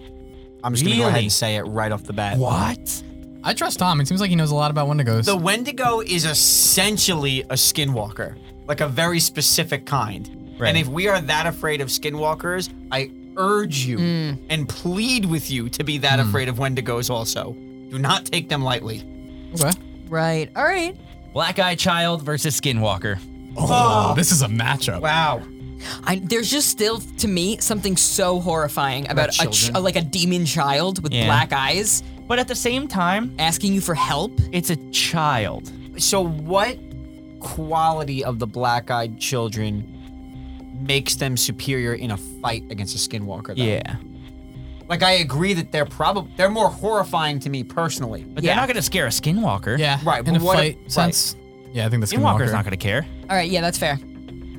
I'm 0.62 0.72
just 0.74 0.84
gonna 0.84 0.96
go 0.96 1.08
ahead 1.08 1.22
and 1.22 1.32
say 1.32 1.56
it 1.56 1.62
right 1.62 1.92
off 1.92 2.04
the 2.04 2.12
bat. 2.14 2.38
What? 2.38 3.02
I 3.46 3.52
trust 3.52 3.78
Tom. 3.78 4.00
It 4.00 4.08
seems 4.08 4.22
like 4.22 4.30
he 4.30 4.36
knows 4.36 4.50
a 4.50 4.54
lot 4.54 4.70
about 4.70 4.88
Wendigos. 4.88 5.26
The 5.26 5.36
Wendigo 5.36 6.00
is 6.00 6.24
essentially 6.24 7.42
a 7.42 7.54
skinwalker, 7.54 8.38
like 8.66 8.80
a 8.80 8.88
very 8.88 9.20
specific 9.20 9.84
kind. 9.84 10.56
Right. 10.58 10.68
And 10.68 10.78
if 10.78 10.88
we 10.88 11.08
are 11.08 11.20
that 11.20 11.46
afraid 11.46 11.82
of 11.82 11.88
skinwalkers, 11.88 12.72
I 12.90 13.10
urge 13.36 13.78
you 13.84 13.98
hmm. 13.98 14.44
and 14.48 14.66
plead 14.66 15.26
with 15.26 15.50
you 15.50 15.68
to 15.68 15.84
be 15.84 15.98
that 15.98 16.20
hmm. 16.20 16.28
afraid 16.28 16.48
of 16.48 16.56
Wendigos 16.56 17.10
also. 17.10 17.52
Do 17.90 17.98
not 17.98 18.24
take 18.24 18.48
them 18.48 18.64
lightly. 18.64 19.04
okay. 19.54 19.72
Right. 20.08 20.50
All 20.56 20.64
right. 20.64 20.96
Black 21.34 21.58
Eye 21.58 21.74
Child 21.74 22.22
versus 22.22 22.58
Skinwalker. 22.58 23.18
Oh, 23.58 23.66
oh 24.10 24.14
this 24.14 24.32
is 24.32 24.40
a 24.40 24.48
matchup. 24.48 25.02
Wow. 25.02 25.42
I, 26.04 26.16
there's 26.16 26.50
just 26.50 26.70
still 26.70 26.98
to 27.18 27.28
me 27.28 27.58
something 27.58 27.96
so 27.96 28.40
horrifying 28.40 29.10
about 29.10 29.28
a 29.28 29.32
ch- 29.48 29.64
children. 29.64 29.84
like 29.84 29.96
a 29.96 30.02
demon 30.02 30.46
child 30.46 31.02
with 31.02 31.12
Yeah. 31.12 31.26
black 31.26 31.52
eyes 31.52 32.02
But 32.26 32.38
at 32.38 32.48
the 32.48 32.54
same 32.54 32.88
time, 32.88 33.34
asking 33.38 33.74
you 33.74 33.80
for 33.80 33.94
help. 33.94 34.32
it's 34.52 34.70
a 34.70 34.76
child. 34.90 35.70
So, 35.98 36.20
what 36.24 36.78
quality 37.40 38.24
of 38.24 38.38
the 38.38 38.46
black 38.46 38.90
eyed 38.90 39.18
children 39.20 39.90
makes 40.80 41.16
them 41.16 41.36
superior 41.36 41.94
in 41.94 42.10
a 42.10 42.16
fight 42.16 42.64
against 42.70 42.94
a 42.94 42.98
skinwalker? 42.98 43.48
Though? 43.56 43.62
Yeah. 43.62 43.96
Like, 44.88 45.02
I 45.02 45.12
agree 45.12 45.54
that 45.54 45.72
they're 45.72 45.84
probably 45.86 46.32
they're 46.36 46.50
more 46.50 46.68
horrifying 46.70 47.38
to 47.40 47.50
me 47.50 47.62
personally. 47.62 48.22
But 48.24 48.42
Yeah. 48.42 48.50
they're 48.50 48.56
not 48.62 48.68
going 48.68 48.76
to 48.76 48.82
scare 48.82 49.06
a 49.06 49.10
Skinwalker. 49.10 49.78
Yeah. 49.78 49.98
Right, 50.04 50.26
In 50.26 50.36
a 50.36 50.38
but 50.38 50.44
what 50.44 50.56
fight 50.58 50.78
if- 50.84 50.92
sense. 50.92 51.36
Yeah, 51.72 51.86
I 51.86 51.88
think 51.88 52.06
the 52.06 52.06
Skinwalker's 52.16 52.50
Skinwalker. 52.50 52.52
not 52.52 52.64
going 52.64 52.70
to 52.72 52.76
care. 52.76 53.06
All 53.30 53.36
right. 53.36 53.50
Yeah, 53.50 53.60
that's 53.62 53.78
fair. 53.78 53.96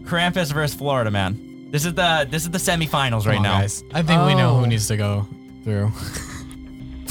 Krampus 0.03 0.51
versus 0.51 0.75
Florida 0.75 1.11
Man. 1.11 1.67
This 1.71 1.85
is 1.85 1.93
the 1.95 2.27
this 2.29 2.43
is 2.43 2.51
the 2.51 2.57
semifinals 2.57 3.25
right 3.25 3.37
on, 3.37 3.43
now. 3.43 3.59
guys. 3.59 3.83
I 3.93 4.01
think 4.01 4.23
we 4.25 4.35
know 4.35 4.51
Oh. 4.51 4.59
who 4.59 4.67
needs 4.67 4.87
to 4.87 4.97
go 4.97 5.27
through. 5.63 5.91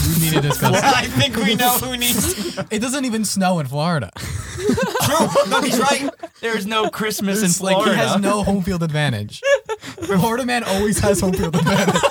we 0.08 0.24
need 0.24 0.32
to 0.34 0.40
discuss. 0.40 0.80
I 0.82 1.06
think 1.06 1.36
we 1.36 1.54
know 1.54 1.78
who 1.78 1.96
needs 1.96 2.54
to. 2.54 2.66
it 2.70 2.80
doesn't 2.80 3.04
even 3.04 3.24
snow 3.24 3.58
in 3.60 3.66
Florida. 3.66 4.10
True. 4.16 5.28
No, 5.48 5.60
he's 5.62 5.78
right. 5.78 6.10
There's 6.40 6.66
no 6.66 6.88
Christmas 6.90 7.42
It's 7.42 7.60
in 7.60 7.64
like 7.66 7.74
Florida. 7.76 7.94
he 7.94 7.98
has 7.98 8.20
no 8.20 8.42
home 8.42 8.62
field 8.62 8.82
advantage. 8.82 9.40
Florida 10.06 10.44
man 10.44 10.64
always 10.64 10.98
has 11.00 11.20
home 11.20 11.32
field 11.32 11.54
advantage 11.56 12.02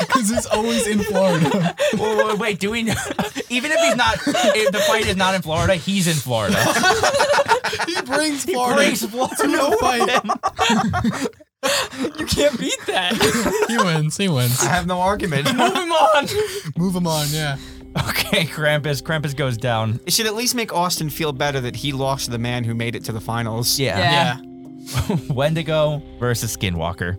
because 0.00 0.28
he's 0.30 0.46
always 0.46 0.86
in 0.86 1.00
Florida. 1.00 1.74
Wait, 1.94 2.00
wait, 2.26 2.38
wait, 2.38 2.60
do 2.60 2.70
we 2.70 2.82
know? 2.82 2.94
Even 3.50 3.70
if 3.72 3.80
he's 3.80 3.96
not, 3.96 4.16
if 4.26 4.72
the 4.72 4.78
fight 4.80 5.06
is 5.06 5.16
not 5.16 5.34
in 5.34 5.42
Florida, 5.42 5.74
he's 5.74 6.06
in 6.06 6.14
Florida. 6.14 6.56
He 7.86 8.00
brings 8.02 8.44
Florida 8.44 8.76
brings 8.76 9.04
Florida 9.04 9.36
to 9.36 9.48
the 9.48 9.76
fight. 9.80 11.28
You 12.18 12.26
can't 12.26 12.58
beat 12.58 12.78
that. 12.86 13.14
He 13.68 13.76
wins. 13.76 14.16
He 14.16 14.28
wins. 14.28 14.62
I 14.62 14.68
have 14.68 14.86
no 14.86 15.00
argument. 15.00 15.46
Move 15.56 15.74
him 15.74 15.92
on. 15.92 16.28
Move 16.76 16.94
him 16.94 17.06
on. 17.06 17.26
Yeah. 17.30 17.58
Okay, 18.08 18.44
Krampus. 18.44 19.02
Krampus 19.02 19.34
goes 19.34 19.56
down. 19.56 20.00
It 20.06 20.12
should 20.12 20.26
at 20.26 20.34
least 20.34 20.54
make 20.54 20.72
Austin 20.72 21.10
feel 21.10 21.32
better 21.32 21.60
that 21.60 21.76
he 21.76 21.92
lost 21.92 22.30
the 22.30 22.38
man 22.38 22.64
who 22.64 22.74
made 22.74 22.94
it 22.94 23.04
to 23.04 23.12
the 23.12 23.20
finals. 23.20 23.78
Yeah. 23.78 23.98
Yeah. 23.98 25.16
Wendigo 25.30 26.02
versus 26.18 26.56
Skinwalker. 26.56 27.18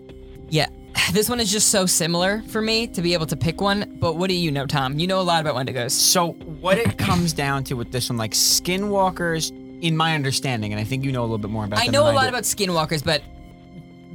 Yeah. 0.50 0.68
This 1.14 1.30
one 1.30 1.40
is 1.40 1.50
just 1.52 1.70
so 1.70 1.86
similar 1.86 2.42
for 2.48 2.62
me 2.62 2.88
to 2.88 3.02
be 3.02 3.14
able 3.14 3.28
to 3.28 3.38
pick 3.38 3.62
one. 3.62 3.98
But 4.02 4.16
what 4.18 4.30
do 4.30 4.36
you 4.36 4.52
know, 4.52 4.66
Tom? 4.66 5.00
You 5.00 5.08
know 5.08 5.22
a 5.22 5.22
lot 5.22 5.40
about 5.40 5.56
Wendigos. 5.56 5.92
So 5.92 6.32
what 6.60 6.78
it 6.78 6.98
comes 6.98 7.32
down 7.34 7.64
to 7.66 7.76
with 7.76 7.92
this 7.92 8.10
one, 8.10 8.18
like 8.18 8.32
skinwalkers, 8.32 9.54
in 9.82 9.96
my 9.96 10.16
understanding, 10.16 10.74
and 10.74 10.80
I 10.80 10.84
think 10.84 11.04
you 11.04 11.12
know 11.12 11.22
a 11.22 11.24
little 11.24 11.38
bit 11.38 11.52
more 11.52 11.66
about. 11.66 11.80
I 11.80 11.86
them 11.86 11.94
know 11.94 12.04
a 12.04 12.06
than 12.08 12.16
lot 12.16 12.24
do, 12.24 12.30
about 12.30 12.44
skinwalkers, 12.44 13.04
but 13.04 13.22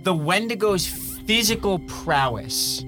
the 0.02 0.14
Wendigo's 0.14 0.86
physical 0.86 1.78
prowess 1.80 2.82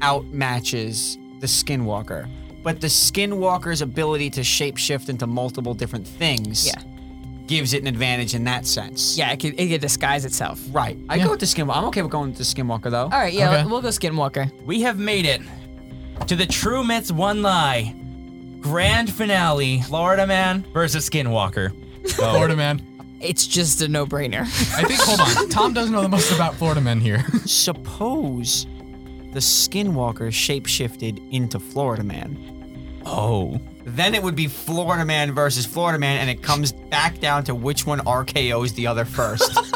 outmatches 0.00 1.16
the 1.40 1.46
skinwalker, 1.46 2.28
but 2.62 2.80
the 2.80 2.86
skinwalker's 2.86 3.82
ability 3.82 4.30
to 4.30 4.40
shapeshift 4.40 5.08
into 5.08 5.26
multiple 5.26 5.74
different 5.74 6.06
things, 6.06 6.66
Yeah. 6.66 6.82
gives 7.46 7.72
it 7.72 7.82
an 7.82 7.86
advantage 7.88 8.34
in 8.34 8.44
that 8.44 8.66
sense. 8.66 9.16
yeah, 9.16 9.30
it 9.30 9.40
could, 9.40 9.58
it 9.58 9.68
could 9.68 9.80
disguise 9.80 10.24
itself. 10.24 10.60
Right. 10.72 10.98
I 11.08 11.18
go 11.18 11.30
with 11.30 11.40
the 11.40 11.46
skinwalker. 11.46 11.76
I'm 11.76 11.84
okay 11.86 12.02
with 12.02 12.10
going 12.10 12.30
with 12.30 12.38
the 12.38 12.44
skinwalker 12.44 12.90
though. 12.90 13.04
All 13.04 13.08
right, 13.10 13.32
yeah, 13.32 13.50
Okay. 13.60 13.64
we'll 13.68 13.80
go 13.80 13.88
skinwalker. 13.88 14.50
We 14.64 14.82
have 14.82 14.98
made 14.98 15.24
it 15.24 15.40
to 16.26 16.36
the 16.36 16.46
True 16.46 16.82
Myths 16.84 17.10
One 17.12 17.42
Lie 17.42 17.94
grand 18.60 19.10
finale 19.12 19.80
Florida 19.82 20.26
Man 20.26 20.66
versus 20.74 21.08
Skinwalker. 21.08 21.72
Florida 22.10 22.56
man. 22.56 22.82
It's 23.20 23.46
just 23.46 23.80
a 23.82 23.88
no-brainer. 23.88 24.40
I 24.42 24.82
think. 24.84 25.00
Hold 25.00 25.20
on. 25.20 25.48
Tom 25.50 25.72
doesn't 25.74 25.92
know 25.92 26.02
the 26.02 26.08
most 26.08 26.32
about 26.32 26.54
Florida 26.54 26.80
men 26.80 27.00
here. 27.00 27.24
Suppose 27.46 28.66
the 29.32 29.40
skinwalker 29.40 30.28
shapeshifted 30.28 31.32
into 31.32 31.58
Florida 31.58 32.02
Man. 32.04 33.00
Oh. 33.04 33.60
Then 33.84 34.14
it 34.14 34.22
would 34.22 34.36
be 34.36 34.46
Florida 34.48 35.04
Man 35.04 35.32
versus 35.32 35.64
Florida 35.66 35.98
Man, 35.98 36.18
and 36.18 36.28
it 36.30 36.42
comes 36.42 36.72
back 36.72 37.20
down 37.20 37.42
to 37.44 37.54
which 37.54 37.86
one 37.86 38.00
RKO's 38.00 38.74
the 38.74 38.86
other 38.86 39.04
first. 39.04 39.50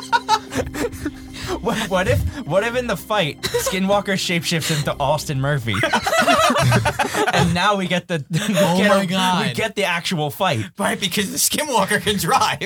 What, 1.61 1.79
what 1.91 2.09
if 2.09 2.21
what 2.47 2.65
if 2.65 2.75
in 2.75 2.89
the 2.89 2.97
fight 2.97 3.41
Skinwalker 3.43 4.15
shapeshifts 4.15 4.77
into 4.77 4.97
Austin 4.99 5.41
Murphy? 5.41 5.75
and 7.35 7.55
now 7.55 7.77
we 7.77 7.87
get 7.87 8.09
the 8.09 8.25
we 8.31 8.39
Oh 8.59 8.79
get 8.79 8.89
my 8.89 9.03
a- 9.03 9.07
God. 9.07 9.47
we 9.47 9.53
get 9.55 9.77
the 9.77 9.85
actual 9.85 10.31
fight. 10.31 10.65
right, 10.79 10.99
because 10.99 11.31
the 11.31 11.37
skinwalker 11.37 12.01
can 12.03 12.17
drive. 12.17 12.59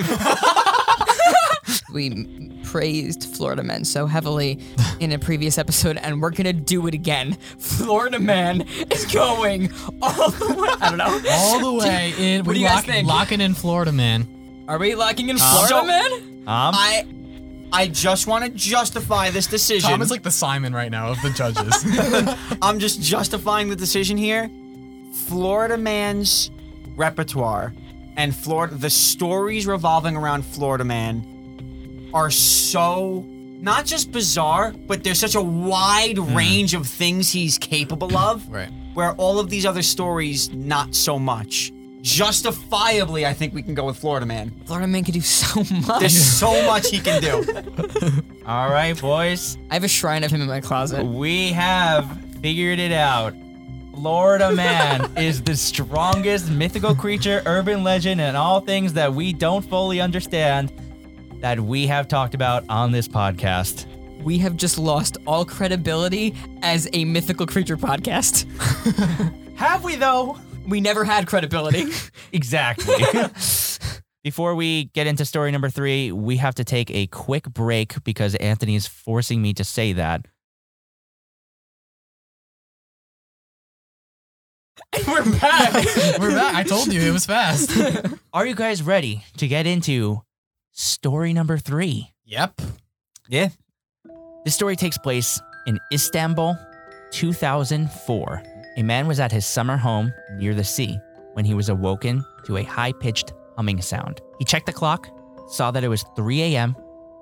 We 1.97 2.27
praised 2.63 3.25
Florida 3.25 3.63
Men 3.63 3.85
so 3.85 4.07
heavily 4.07 4.61
in 5.01 5.13
a 5.13 5.19
previous 5.19 5.57
episode, 5.59 5.97
and 5.97 6.21
we're 6.21 6.31
gonna 6.31 6.53
do 6.53 6.87
it 6.87 6.95
again. 6.95 7.37
Florida 7.59 8.19
Man 8.19 8.61
is 8.91 9.07
going 9.07 9.73
all 10.03 10.31
the 10.31 10.55
way. 10.55 10.69
I 10.81 10.91
don't 10.91 10.99
know. 10.99 11.21
All 11.31 11.59
the 11.59 11.73
way 11.85 12.13
in. 12.19 12.45
What 12.45 12.53
do 12.53 12.61
you 12.61 12.67
guys 12.67 12.77
lock, 12.77 12.85
think? 12.85 13.09
Locking 13.09 13.41
in 13.41 13.55
Florida 13.55 13.93
man. 13.93 14.29
Are 14.69 14.79
we 14.79 14.95
locking 14.95 15.31
in 15.31 15.39
Florida 15.39 15.69
so- 15.69 15.85
Man? 15.85 16.13
Um, 16.49 16.75
I 16.75 17.07
I 17.73 17.89
just 17.89 18.27
want 18.27 18.45
to 18.45 18.51
justify 18.51 19.31
this 19.31 19.47
decision. 19.47 19.91
Tom 19.91 20.03
is 20.03 20.11
like 20.11 20.23
the 20.23 20.31
Simon 20.31 20.73
right 20.75 20.91
now 20.91 21.09
of 21.11 21.21
the 21.23 21.31
judges. 21.31 21.75
I'm 22.63 22.79
just 22.79 23.01
justifying 23.01 23.71
the 23.71 23.77
decision 23.77 24.17
here. 24.17 24.51
Florida 25.27 25.77
Man's 25.77 26.51
repertoire 26.95 27.73
and 28.17 28.35
Florida 28.35 28.75
the 28.77 28.91
stories 28.91 29.67
revolving 29.67 30.17
around 30.17 30.45
Florida 30.45 30.85
Man 30.85 31.25
are 32.17 32.31
so 32.31 33.27
not 33.61 33.85
just 33.85 34.11
bizarre, 34.11 34.73
but 34.87 35.05
there's 35.05 35.21
such 35.21 35.35
a 35.35 35.41
wide 35.41 36.17
hmm. 36.17 36.35
range 36.35 36.73
of 36.73 36.87
things 36.87 37.31
he's 37.31 37.59
capable 37.59 38.17
of. 38.17 38.49
right. 38.49 38.71
Where 38.95 39.13
all 39.17 39.39
of 39.39 39.51
these 39.51 39.67
other 39.67 39.83
stories, 39.83 40.51
not 40.51 40.95
so 40.95 41.19
much. 41.19 41.73
Justifiably, 42.01 43.27
I 43.27 43.35
think 43.35 43.53
we 43.53 43.63
can 43.63 43.75
go 43.75 43.85
with 43.85 43.99
Florida 43.99 44.25
Man. 44.25 44.55
Florida 44.65 44.87
Man 44.87 45.05
can 45.05 45.13
do 45.13 45.21
so 45.21 45.63
much. 45.87 46.01
There's 46.01 46.17
so 46.17 46.65
much 46.67 46.89
he 46.89 47.01
can 47.01 47.21
do. 47.21 47.45
all 48.47 48.71
right, 48.71 48.99
boys. 48.99 49.59
I 49.71 49.75
have 49.75 49.85
a 49.85 49.89
shrine 49.89 50.25
of 50.25 50.31
him 50.31 50.41
in 50.41 50.49
my 50.49 50.63
closet. 50.63 51.05
We 51.05 51.53
have 51.53 52.09
figured 52.41 52.79
it 52.79 52.93
out. 52.93 53.35
Florida 53.93 54.53
Man 54.55 55.11
is 55.19 55.43
the 55.43 55.57
strongest 55.57 56.51
mythical 56.51 56.95
creature, 56.95 57.43
urban 57.45 57.85
legend, 57.85 58.23
and 58.23 58.39
all 58.39 58.61
things 58.61 58.95
that 58.95 59.13
we 59.13 59.35
don't 59.35 59.63
fully 59.63 60.01
understand. 60.01 60.73
That 61.41 61.61
we 61.61 61.87
have 61.87 62.09
talked 62.09 62.35
about 62.35 62.65
on 62.69 62.93
this 62.93 63.09
podcast. 63.09 63.87
We 64.23 64.39
have 64.39 64.57
just 64.57 64.79
lost 64.79 65.19
all 65.27 65.45
credibility 65.45 66.35
as 66.63 66.89
a 66.93 67.05
mythical 67.05 67.47
creature 67.47 67.77
podcast. 67.77 68.45
Have 69.57 69.85
we 69.85 69.97
though? 69.97 70.37
We 70.67 70.81
never 70.81 71.05
had 71.05 71.27
credibility. 71.27 71.87
Exactly. 72.33 72.95
Before 74.25 74.57
we 74.57 74.87
get 74.87 75.07
into 75.07 75.25
story 75.25 75.53
number 75.53 75.71
three, 75.71 76.11
we 76.11 76.39
have 76.39 76.57
to 76.57 76.65
take 76.65 76.91
a 76.91 77.07
quick 77.07 77.45
break 77.45 78.03
because 78.03 78.35
Anthony 78.35 78.75
is 78.75 78.87
forcing 78.87 79.41
me 79.41 79.55
to 79.55 79.63
say 79.65 79.93
that. 79.93 80.27
We're 85.07 85.25
back. 85.39 85.73
We're 86.19 86.31
back. 86.35 86.55
I 86.57 86.65
told 86.65 86.93
you 86.93 87.01
it 87.01 87.13
was 87.13 87.25
fast. 87.27 87.71
Are 88.33 88.45
you 88.47 88.55
guys 88.55 88.83
ready 88.83 89.25
to 89.37 89.47
get 89.47 89.67
into 89.67 90.23
story 90.81 91.33
number 91.33 91.59
three? 91.59 92.13
yep. 92.25 92.61
Yeah. 93.29 93.49
This 94.45 94.55
story 94.55 94.77
takes 94.77 94.97
place 94.99 95.41
in 95.67 95.81
Istanbul, 95.93 96.57
2004. 97.11 98.43
A 98.77 98.83
man 98.83 99.09
was 99.09 99.19
at 99.19 99.33
his 99.33 99.45
summer 99.45 99.77
home 99.77 100.13
near 100.37 100.55
the 100.55 100.63
sea 100.63 100.97
when 101.33 101.45
he 101.45 101.55
was 101.55 101.69
awoken 101.69 102.25
to 102.45 102.59
a 102.59 102.63
high 102.63 102.93
pitched 102.93 103.33
humming 103.57 103.83
sound. 103.83 104.21
He 104.39 104.45
checked 104.45 104.67
the 104.67 104.73
clock, 104.73 105.09
saw 105.49 105.73
that 105.73 105.83
it 105.83 105.89
was 105.89 106.05
3 106.15 106.43
a.m., 106.43 106.77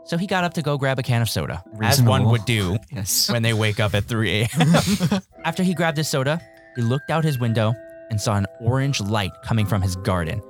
so 0.04 0.18
he 0.18 0.26
got 0.26 0.44
up 0.44 0.52
to 0.54 0.62
go 0.62 0.76
grab 0.76 0.98
a 0.98 1.02
can 1.02 1.22
of 1.22 1.30
soda, 1.30 1.62
as 1.80 2.02
one 2.02 2.24
would 2.24 2.44
do 2.44 2.76
Yes. 2.92 3.30
when 3.30 3.42
they 3.42 3.54
wake 3.54 3.80
up 3.80 3.94
at 3.94 4.04
3 4.04 4.42
a.m. 4.42 4.74
After 5.46 5.62
he 5.62 5.72
grabbed 5.72 5.96
his 5.96 6.08
soda, 6.08 6.38
he 6.76 6.82
looked 6.82 7.10
out 7.10 7.24
his 7.24 7.38
window 7.38 7.72
and 8.10 8.20
saw 8.20 8.34
an 8.36 8.44
orange 8.60 9.00
light 9.00 9.30
coming 9.44 9.64
from 9.64 9.80
his 9.80 9.96
garden. 9.96 10.42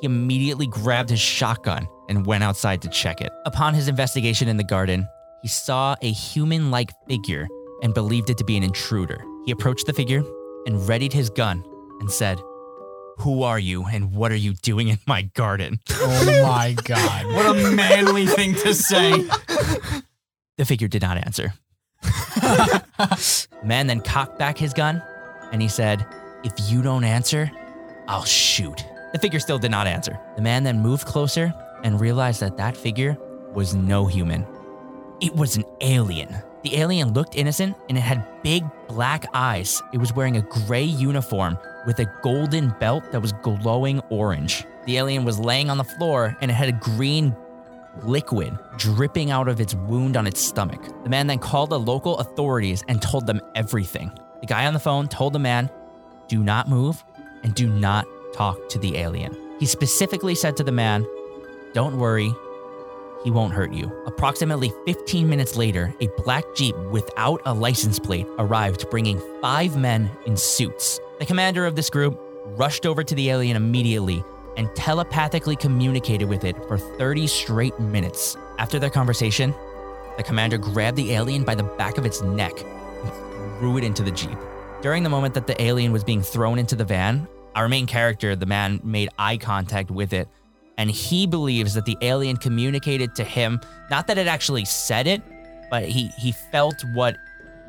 He 0.00 0.06
immediately 0.06 0.66
grabbed 0.66 1.10
his 1.10 1.20
shotgun 1.20 1.88
and 2.08 2.24
went 2.24 2.44
outside 2.44 2.82
to 2.82 2.88
check 2.88 3.20
it. 3.20 3.30
Upon 3.46 3.74
his 3.74 3.88
investigation 3.88 4.48
in 4.48 4.56
the 4.56 4.64
garden, 4.64 5.06
he 5.42 5.48
saw 5.48 5.96
a 6.02 6.10
human 6.10 6.70
like 6.70 6.90
figure 7.08 7.48
and 7.82 7.94
believed 7.94 8.30
it 8.30 8.38
to 8.38 8.44
be 8.44 8.56
an 8.56 8.62
intruder. 8.62 9.24
He 9.44 9.52
approached 9.52 9.86
the 9.86 9.92
figure 9.92 10.22
and 10.66 10.88
readied 10.88 11.12
his 11.12 11.30
gun 11.30 11.64
and 12.00 12.10
said, 12.10 12.40
Who 13.18 13.42
are 13.42 13.58
you 13.58 13.84
and 13.84 14.12
what 14.12 14.32
are 14.32 14.36
you 14.36 14.54
doing 14.54 14.88
in 14.88 14.98
my 15.06 15.22
garden? 15.22 15.80
Oh 15.90 16.42
my 16.44 16.74
god. 16.84 17.26
What 17.26 17.46
a 17.46 17.70
manly 17.74 18.26
thing 18.26 18.54
to 18.56 18.74
say. 18.74 19.12
The 20.56 20.64
figure 20.64 20.88
did 20.88 21.02
not 21.02 21.18
answer. 21.18 21.54
the 22.02 23.48
man 23.64 23.86
then 23.86 24.00
cocked 24.00 24.38
back 24.38 24.58
his 24.58 24.72
gun 24.72 25.02
and 25.52 25.62
he 25.62 25.68
said, 25.68 26.04
If 26.44 26.52
you 26.70 26.82
don't 26.82 27.04
answer, 27.04 27.50
I'll 28.06 28.24
shoot. 28.24 28.84
The 29.12 29.18
figure 29.18 29.40
still 29.40 29.58
did 29.58 29.70
not 29.70 29.86
answer. 29.86 30.18
The 30.36 30.42
man 30.42 30.64
then 30.64 30.80
moved 30.80 31.06
closer 31.06 31.54
and 31.82 32.00
realized 32.00 32.40
that 32.40 32.56
that 32.58 32.76
figure 32.76 33.16
was 33.54 33.74
no 33.74 34.06
human. 34.06 34.46
It 35.20 35.34
was 35.34 35.56
an 35.56 35.64
alien. 35.80 36.36
The 36.62 36.76
alien 36.76 37.12
looked 37.12 37.36
innocent 37.36 37.76
and 37.88 37.96
it 37.96 38.02
had 38.02 38.26
big 38.42 38.64
black 38.88 39.26
eyes. 39.32 39.82
It 39.92 39.98
was 39.98 40.12
wearing 40.12 40.36
a 40.36 40.42
gray 40.42 40.84
uniform 40.84 41.58
with 41.86 41.98
a 42.00 42.12
golden 42.22 42.70
belt 42.80 43.10
that 43.12 43.20
was 43.20 43.32
glowing 43.32 44.00
orange. 44.10 44.64
The 44.84 44.98
alien 44.98 45.24
was 45.24 45.38
laying 45.38 45.70
on 45.70 45.78
the 45.78 45.84
floor 45.84 46.36
and 46.40 46.50
it 46.50 46.54
had 46.54 46.68
a 46.68 46.72
green 46.72 47.34
liquid 48.02 48.58
dripping 48.76 49.30
out 49.30 49.48
of 49.48 49.60
its 49.60 49.74
wound 49.74 50.16
on 50.16 50.26
its 50.26 50.40
stomach. 50.40 50.82
The 51.02 51.08
man 51.08 51.26
then 51.26 51.38
called 51.38 51.70
the 51.70 51.80
local 51.80 52.18
authorities 52.18 52.84
and 52.88 53.00
told 53.00 53.26
them 53.26 53.40
everything. 53.54 54.10
The 54.40 54.46
guy 54.46 54.66
on 54.66 54.74
the 54.74 54.80
phone 54.80 55.08
told 55.08 55.32
the 55.32 55.38
man, 55.38 55.70
Do 56.28 56.42
not 56.42 56.68
move 56.68 57.02
and 57.42 57.54
do 57.54 57.68
not 57.68 58.06
talk 58.32 58.68
to 58.70 58.78
the 58.78 58.96
alien. 58.96 59.36
He 59.58 59.66
specifically 59.66 60.34
said 60.34 60.56
to 60.56 60.64
the 60.64 60.72
man, 60.72 61.06
Don't 61.72 61.98
worry, 61.98 62.32
he 63.24 63.30
won't 63.30 63.52
hurt 63.52 63.72
you. 63.72 63.90
Approximately 64.06 64.72
15 64.86 65.28
minutes 65.28 65.56
later, 65.56 65.94
a 66.00 66.08
black 66.22 66.44
Jeep 66.54 66.76
without 66.90 67.42
a 67.44 67.52
license 67.52 67.98
plate 67.98 68.26
arrived, 68.38 68.88
bringing 68.90 69.20
five 69.40 69.76
men 69.76 70.10
in 70.26 70.36
suits. 70.36 71.00
The 71.18 71.26
commander 71.26 71.66
of 71.66 71.74
this 71.74 71.90
group 71.90 72.18
rushed 72.56 72.86
over 72.86 73.02
to 73.02 73.14
the 73.14 73.30
alien 73.30 73.56
immediately 73.56 74.24
and 74.56 74.74
telepathically 74.74 75.56
communicated 75.56 76.28
with 76.28 76.44
it 76.44 76.56
for 76.66 76.78
30 76.78 77.26
straight 77.26 77.78
minutes. 77.78 78.36
After 78.58 78.78
their 78.78 78.90
conversation, 78.90 79.54
the 80.16 80.22
commander 80.22 80.58
grabbed 80.58 80.96
the 80.96 81.12
alien 81.12 81.44
by 81.44 81.54
the 81.54 81.62
back 81.62 81.98
of 81.98 82.04
its 82.04 82.22
neck 82.22 82.52
and 82.60 83.58
threw 83.58 83.78
it 83.78 83.84
into 83.84 84.02
the 84.02 84.10
Jeep. 84.10 84.36
During 84.80 85.02
the 85.02 85.10
moment 85.10 85.34
that 85.34 85.46
the 85.46 85.60
alien 85.60 85.92
was 85.92 86.04
being 86.04 86.22
thrown 86.22 86.58
into 86.58 86.76
the 86.76 86.84
van, 86.84 87.28
our 87.54 87.68
main 87.68 87.86
character, 87.86 88.36
the 88.36 88.46
man, 88.46 88.80
made 88.84 89.08
eye 89.18 89.36
contact 89.36 89.90
with 89.90 90.12
it 90.12 90.28
and 90.78 90.88
he 90.90 91.26
believes 91.26 91.74
that 91.74 91.84
the 91.84 91.98
alien 92.00 92.36
communicated 92.36 93.14
to 93.16 93.24
him. 93.24 93.60
Not 93.90 94.06
that 94.06 94.16
it 94.16 94.26
actually 94.26 94.64
said 94.64 95.06
it 95.06 95.20
but 95.70 95.84
he 95.84 96.08
he 96.18 96.32
felt 96.32 96.82
what 96.94 97.16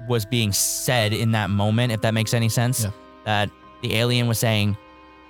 was 0.07 0.25
being 0.25 0.53
said 0.53 1.11
in 1.11 1.31
that 1.31 1.49
moment 1.49 1.91
if 1.91 2.01
that 2.01 2.13
makes 2.13 2.33
any 2.33 2.47
sense. 2.47 2.85
Yeah. 2.85 2.91
that 3.25 3.49
the 3.81 3.95
alien 3.95 4.27
was 4.27 4.39
saying 4.39 4.77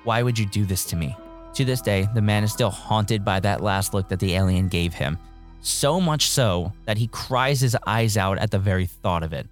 why 0.03 0.21
would 0.21 0.37
you 0.37 0.45
do 0.45 0.65
this 0.65 0.85
to 0.85 0.95
me? 0.95 1.15
To 1.55 1.65
this 1.65 1.81
day 1.81 2.07
the 2.13 2.21
man 2.21 2.43
is 2.43 2.51
still 2.51 2.69
haunted 2.69 3.25
by 3.25 3.39
that 3.39 3.61
last 3.61 3.93
look 3.93 4.09
that 4.09 4.19
the 4.19 4.35
alien 4.35 4.67
gave 4.67 4.93
him. 4.93 5.17
So 5.61 5.99
much 5.99 6.29
so 6.29 6.73
that 6.85 6.97
he 6.97 7.07
cries 7.07 7.59
his 7.59 7.75
eyes 7.87 8.17
out 8.17 8.37
at 8.37 8.51
the 8.51 8.59
very 8.59 8.85
thought 8.85 9.23
of 9.23 9.33
it. 9.33 9.47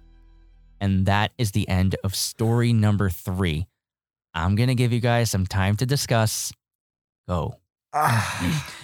And 0.80 1.06
that 1.06 1.32
is 1.38 1.50
the 1.50 1.68
end 1.68 1.96
of 2.04 2.14
story 2.14 2.72
number 2.72 3.10
3 3.10 3.66
i'm 4.44 4.54
going 4.56 4.68
to 4.68 4.74
give 4.74 4.92
you 4.92 5.00
guys 5.00 5.30
some 5.30 5.46
time 5.46 5.76
to 5.76 5.86
discuss 5.86 6.52
go 7.28 7.54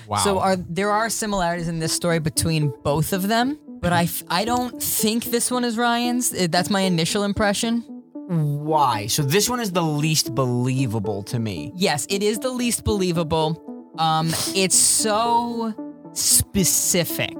Wow. 0.07 0.17
So 0.19 0.39
are 0.39 0.57
there 0.57 0.91
are 0.91 1.09
similarities 1.09 1.69
in 1.69 1.79
this 1.79 1.93
story 1.93 2.19
between 2.19 2.73
both 2.83 3.13
of 3.15 3.29
them, 3.29 3.59
but 3.81 3.93
I, 3.93 4.03
f- 4.03 4.23
I 4.29 4.45
don't 4.45 4.83
think 4.83 5.25
this 5.25 5.51
one 5.51 5.65
is 5.65 5.79
Ryan's. 5.79 6.33
Uh, 6.33 6.47
That's 6.51 6.69
my 6.69 6.83
initial 6.83 7.23
impression. 7.25 7.81
Why? 8.29 9.07
So 9.07 9.23
this 9.23 9.49
one 9.49 9.61
is 9.61 9.73
the 9.73 9.83
least 9.83 10.35
believable 10.35 11.23
to 11.25 11.39
me. 11.39 11.73
Yes, 11.75 12.07
it 12.11 12.23
is 12.23 12.39
the 12.39 12.51
least 12.51 12.85
believable. 12.85 13.61
Um, 13.99 14.29
it's 14.55 14.77
so 14.77 15.73
specific. 16.13 17.37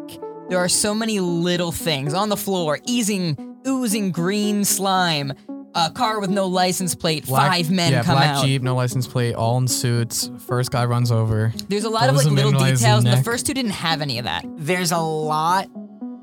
There 0.49 0.59
are 0.59 0.69
so 0.69 0.95
many 0.95 1.21
little 1.21 1.73
things 1.73 2.15
on 2.15 2.29
the 2.29 2.37
floor, 2.37 2.79
easing, 2.87 3.37
oozing 3.67 4.11
green 4.11 4.65
slime, 4.65 5.33
a 5.75 5.91
car 5.91 6.21
with 6.21 6.31
no 6.31 6.47
license 6.47 6.95
plate, 6.95 7.27
Black- 7.27 7.51
five 7.51 7.71
men 7.71 7.93
yeah, 7.93 8.03
come 8.03 8.15
black 8.17 8.37
out. 8.37 8.45
Jeep, 8.45 8.63
no 8.63 8.75
license 8.75 9.07
plate, 9.07 9.35
all 9.35 9.59
in 9.59 9.69
suits. 9.69 10.31
First 10.47 10.71
guy 10.71 10.85
runs 10.85 11.11
over. 11.11 11.53
There's 11.69 11.85
a 11.85 11.91
lot 11.91 12.09
of 12.09 12.15
Throws 12.15 12.25
like 12.25 12.27
him 12.27 12.35
little 12.37 12.51
in, 12.53 12.57
lies 12.59 12.71
in 12.71 12.77
details. 12.77 13.05
The 13.05 13.11
neck. 13.17 13.25
first 13.25 13.47
two 13.47 13.55
didn't 13.55 13.73
have 13.73 14.01
any 14.01 14.19
of 14.19 14.25
that. 14.25 14.45
There's 14.57 14.93
a 14.93 14.99
lot 14.99 15.69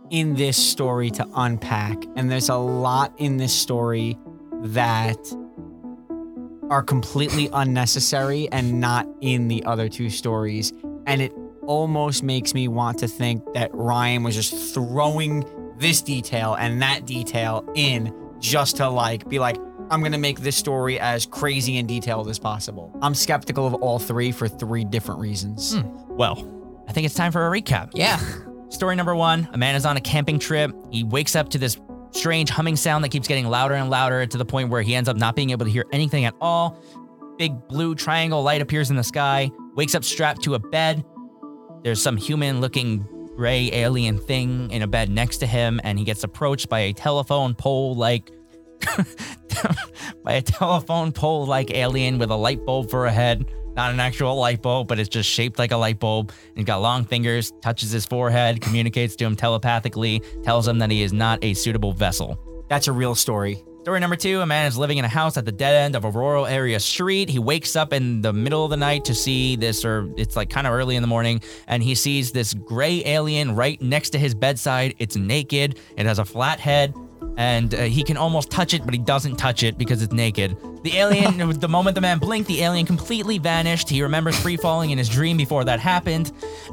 in 0.10 0.36
this 0.36 0.58
story 0.58 1.10
to 1.12 1.28
unpack, 1.36 1.98
and 2.16 2.30
there's 2.32 2.50
a 2.50 2.56
lot 2.56 3.14
in 3.18 3.38
this 3.38 3.54
story 3.54 4.18
that 4.64 5.18
are 6.70 6.84
completely 6.84 7.50
unnecessary 7.54 8.50
and 8.52 8.80
not 8.80 9.08
in 9.22 9.48
the 9.48 9.64
other 9.66 9.90
two 9.90 10.10
stories. 10.10 10.72
And 11.08 11.22
it 11.22 11.34
almost 11.64 12.24
makes 12.24 12.54
me 12.54 12.68
want 12.68 13.00
to 13.00 13.08
think 13.08 13.44
that 13.54 13.70
Ryan 13.74 14.24
was 14.24 14.36
just 14.36 14.74
throwing 14.74 15.44
this 15.78 16.02
detail 16.02 16.54
and 16.56 16.82
that 16.82 17.06
detail 17.06 17.68
in 17.76 18.14
just 18.42 18.78
to 18.78 18.90
like 18.90 19.28
be 19.30 19.40
like, 19.40 19.58
I'm 19.90 20.02
gonna 20.04 20.18
make 20.18 20.40
this 20.42 20.56
story 20.56 21.00
as 21.00 21.26
crazy 21.26 21.78
and 21.78 21.88
detailed 21.88 22.28
as 22.30 22.40
possible. 22.40 22.92
I'm 23.02 23.14
skeptical 23.16 23.66
of 23.68 23.74
all 23.76 24.00
three 24.00 24.32
for 24.32 24.48
three 24.48 24.84
different 24.84 25.22
reasons. 25.22 25.76
Hmm. 25.76 25.88
well 26.16 26.48
i 26.88 26.92
think 26.94 27.06
it's 27.06 27.16
time 27.16 27.32
for 27.32 27.48
a 27.48 27.62
recap 27.62 27.92
Yeah. 27.94 28.20
Story 28.70 28.96
number 28.96 29.16
one 29.16 29.48
a 29.54 29.58
man 29.58 29.76
is 29.76 29.86
on 29.86 29.98
a 29.98 30.02
camping 30.02 30.40
trip. 30.40 30.72
He 30.92 31.04
wakes 31.04 31.36
up 31.36 31.50
to 31.50 31.58
this 31.58 31.78
strange 32.12 32.50
humming 32.50 32.76
sound 32.76 33.04
that 33.04 33.10
keeps 33.10 33.28
getting 33.28 33.48
louder 33.48 33.76
and 33.76 33.90
louder 33.90 34.26
to 34.26 34.38
the 34.38 34.46
point 34.46 34.70
where 34.70 34.82
he 34.82 34.96
ends 34.96 35.08
up 35.10 35.18
not 35.18 35.36
being 35.36 35.50
able 35.52 35.66
to 35.66 35.72
hear 35.72 35.86
anything 35.92 36.26
at 36.26 36.34
all. 36.42 36.78
Big 37.38 37.54
blue 37.68 37.96
triangle 37.96 38.44
light 38.44 38.62
appears 38.62 38.90
in 38.90 38.96
the 38.96 39.04
sky, 39.04 39.50
wakes 39.76 39.94
up 39.96 40.04
strapped 40.04 40.42
to 40.44 40.54
a 40.56 40.60
bed. 40.60 41.04
There's 41.84 42.02
some 42.02 42.16
human 42.18 42.62
looking 42.62 43.06
gray 43.36 43.70
alien 43.74 44.18
thing 44.18 44.70
in 44.72 44.82
a 44.82 44.88
bed 44.88 45.10
next 45.10 45.38
to 45.38 45.48
him, 45.48 45.80
and 45.84 45.98
he 45.98 46.06
gets 46.06 46.24
approached 46.24 46.70
by 46.70 46.80
a 46.80 46.94
telephone 46.94 47.54
pole 47.54 47.96
like. 47.96 48.32
by 50.24 50.34
a 50.34 50.42
telephone 50.42 51.12
pole 51.12 51.46
like 51.46 51.72
alien 51.72 52.18
with 52.18 52.32
a 52.32 52.36
light 52.36 52.66
bulb 52.66 52.90
for 52.90 53.06
a 53.06 53.12
head. 53.12 53.46
Not 53.76 53.94
an 53.94 54.00
actual 54.00 54.36
light 54.36 54.62
bulb, 54.62 54.88
but 54.88 55.00
it's 55.00 55.08
just 55.08 55.30
shaped 55.30 55.60
like 55.60 55.72
a 55.72 55.78
light 55.78 56.00
bulb. 56.00 56.32
And 56.50 56.58
he's 56.58 56.66
got 56.66 56.82
long 56.82 57.06
fingers, 57.06 57.54
touches 57.62 57.92
his 57.92 58.06
forehead, 58.06 58.60
communicates 58.60 59.16
to 59.18 59.26
him 59.26 59.36
telepathically, 59.36 60.22
tells 60.44 60.68
him 60.68 60.80
that 60.80 60.92
he 60.92 61.04
is 61.04 61.14
not 61.14 61.40
a 61.44 61.54
suitable 61.54 61.94
vessel. 61.94 62.40
That's 62.70 62.88
a 62.88 62.92
real 62.92 63.16
story. 63.16 63.64
Story 63.82 64.00
number 64.00 64.16
two 64.16 64.42
a 64.42 64.46
man 64.46 64.68
is 64.68 64.78
living 64.78 65.00
in 65.00 65.06
a 65.06 65.08
house 65.08 65.38
at 65.38 65.46
the 65.46 65.52
dead 65.52 65.74
end 65.74 65.96
of 65.96 66.06
a 66.06 66.12
rural 66.12 66.46
area 66.46 66.80
street. 66.80 67.30
He 67.30 67.40
wakes 67.40 67.76
up 67.76 67.94
in 67.94 68.22
the 68.22 68.32
middle 68.32 68.64
of 68.64 68.70
the 68.70 68.78
night 68.78 69.06
to 69.06 69.16
see 69.16 69.56
this, 69.56 69.84
or 69.84 70.08
it's 70.18 70.36
like 70.36 70.52
kind 70.52 70.68
of 70.68 70.74
early 70.74 70.96
in 70.96 71.02
the 71.02 71.08
morning, 71.08 71.42
and 71.66 71.82
he 71.82 71.96
sees 71.96 72.32
this 72.32 72.54
gray 72.54 73.04
alien 73.08 73.56
right 73.56 73.82
next 73.82 74.12
to 74.12 74.20
his 74.20 74.36
bedside. 74.36 74.94
It's 75.00 75.16
naked, 75.16 75.80
it 75.98 76.06
has 76.06 76.20
a 76.20 76.26
flat 76.26 76.60
head, 76.60 76.94
and 77.38 77.74
uh, 77.74 77.80
he 77.86 78.04
can 78.04 78.18
almost 78.18 78.52
touch 78.52 78.76
it, 78.76 78.86
but 78.86 78.94
he 78.94 79.00
doesn't 79.00 79.38
touch 79.38 79.64
it 79.64 79.80
because 79.80 80.04
it's 80.04 80.14
naked. 80.14 80.56
The 80.84 80.98
alien, 80.98 81.50
the 81.60 81.68
moment 81.68 81.96
the 81.96 82.02
man 82.02 82.20
blinked, 82.20 82.48
the 82.48 82.62
alien 82.62 82.86
completely 82.86 83.40
vanished. 83.40 83.90
He 83.90 84.04
remembers 84.04 84.40
free 84.40 84.58
falling 84.58 84.92
in 84.92 85.00
his 85.00 85.10
dream 85.10 85.38
before 85.38 85.64
that 85.64 85.80
happened. 85.80 86.32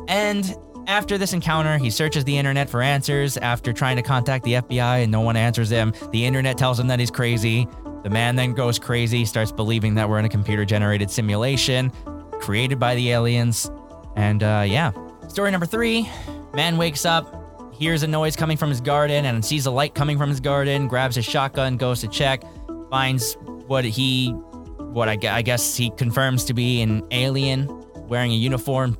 And 0.08 0.54
After 0.88 1.18
this 1.18 1.34
encounter, 1.34 1.76
he 1.76 1.90
searches 1.90 2.24
the 2.24 2.38
internet 2.38 2.70
for 2.70 2.80
answers. 2.80 3.36
After 3.36 3.74
trying 3.74 3.96
to 3.96 4.02
contact 4.02 4.42
the 4.42 4.54
FBI 4.54 5.02
and 5.02 5.12
no 5.12 5.20
one 5.20 5.36
answers 5.36 5.68
him, 5.68 5.92
the 6.12 6.24
internet 6.24 6.56
tells 6.56 6.80
him 6.80 6.86
that 6.86 6.98
he's 6.98 7.10
crazy. 7.10 7.68
The 8.04 8.08
man 8.08 8.36
then 8.36 8.54
goes 8.54 8.78
crazy, 8.78 9.26
starts 9.26 9.52
believing 9.52 9.96
that 9.96 10.08
we're 10.08 10.18
in 10.18 10.24
a 10.24 10.30
computer 10.30 10.64
generated 10.64 11.10
simulation 11.10 11.92
created 12.40 12.78
by 12.78 12.94
the 12.94 13.10
aliens. 13.10 13.70
And 14.16 14.42
uh, 14.42 14.64
yeah. 14.66 14.92
Story 15.28 15.50
number 15.50 15.66
three 15.66 16.08
man 16.54 16.78
wakes 16.78 17.04
up, 17.04 17.74
hears 17.74 18.02
a 18.02 18.06
noise 18.06 18.34
coming 18.34 18.56
from 18.56 18.70
his 18.70 18.80
garden, 18.80 19.26
and 19.26 19.44
sees 19.44 19.66
a 19.66 19.70
light 19.70 19.94
coming 19.94 20.16
from 20.16 20.30
his 20.30 20.40
garden, 20.40 20.88
grabs 20.88 21.16
his 21.16 21.26
shotgun, 21.26 21.76
goes 21.76 22.00
to 22.00 22.08
check, 22.08 22.42
finds 22.88 23.34
what 23.66 23.84
he, 23.84 24.30
what 24.30 25.06
I, 25.06 25.18
I 25.30 25.42
guess 25.42 25.76
he 25.76 25.90
confirms 25.90 26.44
to 26.46 26.54
be 26.54 26.80
an 26.80 27.06
alien 27.10 27.68
wearing 28.08 28.32
a 28.32 28.36
uniform, 28.36 28.96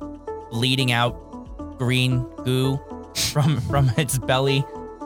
bleeding 0.51 0.91
out 0.91 1.28
green 1.79 2.21
goo 2.43 2.79
from 3.31 3.59
from 3.69 3.91
its 3.97 4.19
belly 4.19 4.63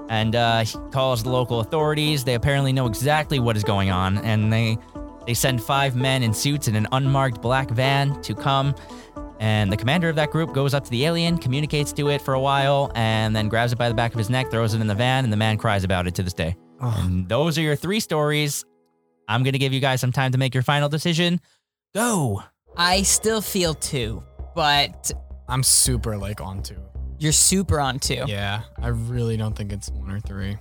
and 0.10 0.36
uh, 0.36 0.60
he 0.64 0.78
calls 0.92 1.24
the 1.24 1.30
local 1.30 1.60
authorities. 1.60 2.24
They 2.24 2.36
apparently 2.36 2.74
know 2.74 2.86
exactly 2.86 3.40
what 3.40 3.58
is 3.58 3.64
going 3.64 3.90
on, 3.90 4.18
and 4.20 4.52
they 4.52 4.78
they 5.26 5.34
send 5.34 5.64
five 5.64 5.96
men 5.96 6.22
in 6.24 6.34
suits 6.34 6.68
in 6.68 6.76
an 6.76 6.88
unmarked 6.92 7.42
black 7.42 7.70
van 7.70 8.22
to 8.24 8.36
come. 8.36 8.76
And 9.40 9.72
the 9.72 9.78
commander 9.78 10.10
of 10.10 10.16
that 10.16 10.32
group 10.32 10.54
goes 10.54 10.74
up 10.74 10.84
to 10.86 10.90
the 10.90 11.06
alien, 11.06 11.38
communicates 11.38 11.92
to 11.94 12.10
it 12.10 12.22
for 12.22 12.34
a 12.34 12.40
while, 12.40 12.92
and 12.96 13.36
then 13.36 13.50
grabs 13.50 13.74
it 13.74 13.78
by 13.78 13.90
the 13.90 13.96
back 13.96 14.14
of 14.14 14.18
his 14.18 14.30
neck, 14.30 14.52
throws 14.52 14.74
it 14.74 14.82
in 14.82 14.88
the 14.88 14.96
van, 14.96 15.24
and 15.24 15.34
the 15.34 15.38
man 15.38 15.58
cries 15.58 15.84
about 15.84 16.08
it 16.08 16.16
to 16.16 16.24
this 16.24 16.34
day. 16.34 16.56
And 16.80 17.28
those 17.28 17.58
are 17.58 17.62
your 17.62 17.76
three 17.76 18.00
stories. 18.00 18.64
I'm 19.28 19.44
gonna 19.44 19.58
give 19.58 19.74
you 19.74 19.80
guys 19.80 20.02
some 20.02 20.12
time 20.12 20.32
to 20.34 20.38
make 20.38 20.54
your 20.54 20.64
final 20.64 20.90
decision. 20.90 21.40
Go. 21.94 22.44
I 22.78 23.04
still 23.04 23.42
feel 23.42 23.74
two, 23.74 24.24
but 24.56 25.12
I'm 25.48 25.64
super 25.64 26.18
like 26.18 26.42
on 26.42 26.64
two. 26.64 26.78
you're 27.20 27.32
super 27.32 27.80
on 27.80 28.00
two. 28.00 28.24
Yeah, 28.28 28.62
I 28.82 28.88
really 28.90 29.38
don't 29.38 29.56
think 29.56 29.72
it's 29.74 29.90
one 29.90 30.12
or 30.12 30.20
three. 30.20 30.58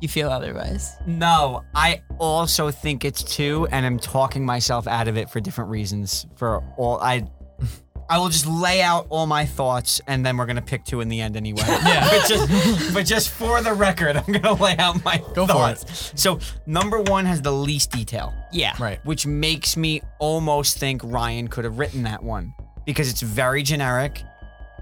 You 0.00 0.08
feel 0.08 0.28
otherwise. 0.28 0.92
No, 1.06 1.62
I 1.74 2.02
also 2.18 2.70
think 2.70 3.04
it's 3.04 3.22
two, 3.22 3.66
and 3.70 3.86
I'm 3.86 3.98
talking 3.98 4.44
myself 4.44 4.86
out 4.86 5.08
of 5.08 5.16
it 5.16 5.30
for 5.30 5.40
different 5.40 5.70
reasons. 5.70 6.26
For 6.36 6.62
all 6.76 6.98
I, 7.00 7.26
I 8.10 8.18
will 8.18 8.28
just 8.28 8.46
lay 8.46 8.82
out 8.82 9.06
all 9.08 9.26
my 9.26 9.46
thoughts, 9.46 10.02
and 10.06 10.24
then 10.24 10.36
we're 10.36 10.44
gonna 10.44 10.60
pick 10.60 10.84
two 10.84 11.00
in 11.00 11.08
the 11.08 11.20
end 11.22 11.34
anyway. 11.34 11.62
Yeah. 11.66 12.08
but 12.10 12.28
just, 12.28 12.94
but 12.94 13.06
just 13.06 13.30
for 13.30 13.62
the 13.62 13.72
record, 13.72 14.16
I'm 14.18 14.30
gonna 14.32 14.52
lay 14.62 14.76
out 14.76 15.02
my 15.02 15.16
Go 15.34 15.46
for 15.46 15.54
thoughts. 15.54 16.12
So 16.14 16.40
number 16.66 17.00
one 17.00 17.24
has 17.24 17.40
the 17.40 17.52
least 17.52 17.90
detail, 17.90 18.34
Yeah. 18.52 18.74
Right. 18.78 19.02
which 19.06 19.26
makes 19.26 19.78
me 19.78 20.02
almost 20.18 20.76
think 20.78 21.00
Ryan 21.04 21.48
could 21.48 21.64
have 21.64 21.78
written 21.78 22.02
that 22.02 22.22
one 22.22 22.54
because 22.86 23.10
it's 23.10 23.20
very 23.22 23.62
generic, 23.62 24.22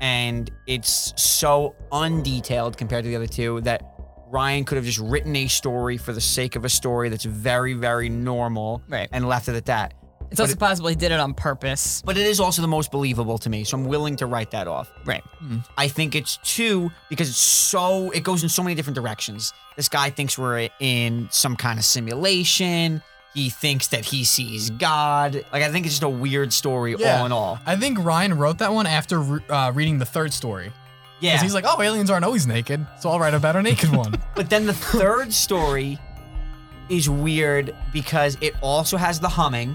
and 0.00 0.50
it's 0.66 1.12
so 1.16 1.74
undetailed 1.90 2.76
compared 2.76 3.04
to 3.04 3.10
the 3.10 3.16
other 3.16 3.26
two 3.26 3.60
that. 3.62 3.90
Ryan 4.26 4.64
could 4.64 4.74
have 4.76 4.84
just 4.84 4.98
written 4.98 5.36
a 5.36 5.46
story 5.46 5.96
for 5.96 6.12
the 6.12 6.20
sake 6.20 6.56
of 6.56 6.64
a 6.64 6.68
story 6.68 7.08
that's 7.08 7.24
very, 7.24 7.74
very 7.74 8.08
normal 8.08 8.82
Right. 8.88 9.08
and 9.12 9.28
left 9.28 9.48
it 9.48 9.54
at 9.54 9.66
that. 9.66 9.94
It's 10.32 10.40
also 10.40 10.56
possible 10.56 10.88
he 10.88 10.96
did 10.96 11.12
it 11.12 11.20
on 11.20 11.34
purpose. 11.34 12.02
But 12.04 12.16
it 12.16 12.26
is 12.26 12.40
also 12.40 12.60
the 12.60 12.66
most 12.66 12.90
believable 12.90 13.38
to 13.38 13.48
me, 13.48 13.62
so 13.62 13.76
I'm 13.76 13.84
willing 13.84 14.16
to 14.16 14.26
write 14.26 14.50
that 14.50 14.66
off. 14.66 14.90
Right. 15.04 15.22
Hmm. 15.38 15.58
I 15.78 15.86
think 15.86 16.16
it's 16.16 16.38
two 16.38 16.90
because 17.10 17.28
it's 17.28 17.38
so 17.38 18.10
it 18.10 18.24
goes 18.24 18.42
in 18.42 18.48
so 18.48 18.64
many 18.64 18.74
different 18.74 18.96
directions. 18.96 19.52
This 19.76 19.88
guy 19.88 20.10
thinks 20.10 20.36
we're 20.36 20.68
in 20.80 21.28
some 21.30 21.54
kind 21.54 21.78
of 21.78 21.84
simulation. 21.84 23.02
He 23.34 23.50
thinks 23.50 23.88
that 23.88 24.04
he 24.04 24.24
sees 24.24 24.70
God. 24.70 25.34
Like 25.52 25.62
I 25.62 25.70
think 25.72 25.86
it's 25.86 25.94
just 25.96 26.02
a 26.04 26.08
weird 26.08 26.52
story 26.52 26.94
all 26.94 27.26
in 27.26 27.32
all. 27.32 27.58
I 27.66 27.76
think 27.76 27.98
Ryan 27.98 28.34
wrote 28.38 28.58
that 28.58 28.72
one 28.72 28.86
after 28.86 29.18
re- 29.20 29.40
uh, 29.48 29.72
reading 29.74 29.98
the 29.98 30.06
third 30.06 30.32
story. 30.32 30.72
Yeah. 31.20 31.32
Because 31.32 31.42
he's 31.42 31.54
like, 31.54 31.64
oh, 31.66 31.80
aliens 31.82 32.10
aren't 32.10 32.24
always 32.24 32.46
naked, 32.46 32.86
so 33.00 33.10
I'll 33.10 33.18
write 33.18 33.34
about 33.34 33.56
a 33.56 33.62
naked 33.62 33.90
one. 33.96 34.14
But 34.36 34.50
then 34.50 34.66
the 34.66 34.74
third 34.74 35.32
story 35.32 35.98
is 36.88 37.08
weird 37.10 37.74
because 37.92 38.36
it 38.40 38.54
also 38.60 38.96
has 38.98 39.18
the 39.18 39.28
humming, 39.28 39.74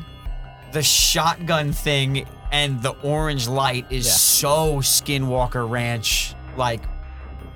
the 0.73 0.83
shotgun 0.83 1.73
thing, 1.73 2.27
and 2.51 2.81
the 2.83 2.91
orange 3.03 3.47
light 3.47 3.85
is 3.89 4.05
Yeah. 4.05 4.11
so 4.13 4.75
Skinwalker 4.77 5.67
Ranch 5.69 6.33
like 6.55 6.81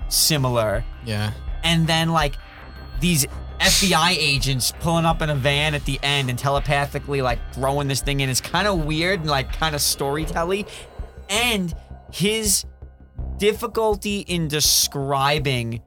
similar. 0.09 0.83
yeah. 1.05 1.31
And 1.63 1.87
then 1.87 2.09
like 2.11 2.35
these 2.99 3.25
FBI 3.63 4.15
agents 4.17 4.73
pulling 4.79 5.05
up 5.05 5.21
in 5.21 5.29
a 5.29 5.35
van 5.35 5.73
at 5.73 5.85
the 5.85 5.99
end 6.03 6.29
and 6.29 6.37
telepathically 6.37 7.21
like 7.21 7.39
throwing 7.53 7.87
this 7.87 8.01
thing 8.01 8.19
in 8.19 8.29
It's 8.29 8.41
kind 8.41 8.67
of 8.67 8.85
weird 8.85 9.21
and 9.21 9.29
like 9.29 9.51
kind 9.53 9.73
of 9.73 9.81
storytelling. 9.81 10.65
And 11.29 11.73
his 12.11 12.65
difficulty 13.37 14.19
in 14.19 14.47
describing 14.47 15.81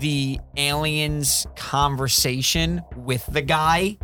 the 0.00 0.40
aliens 0.56 1.46
conversation 1.56 2.82
with 2.96 3.24
the 3.26 3.42
guy 3.42 3.96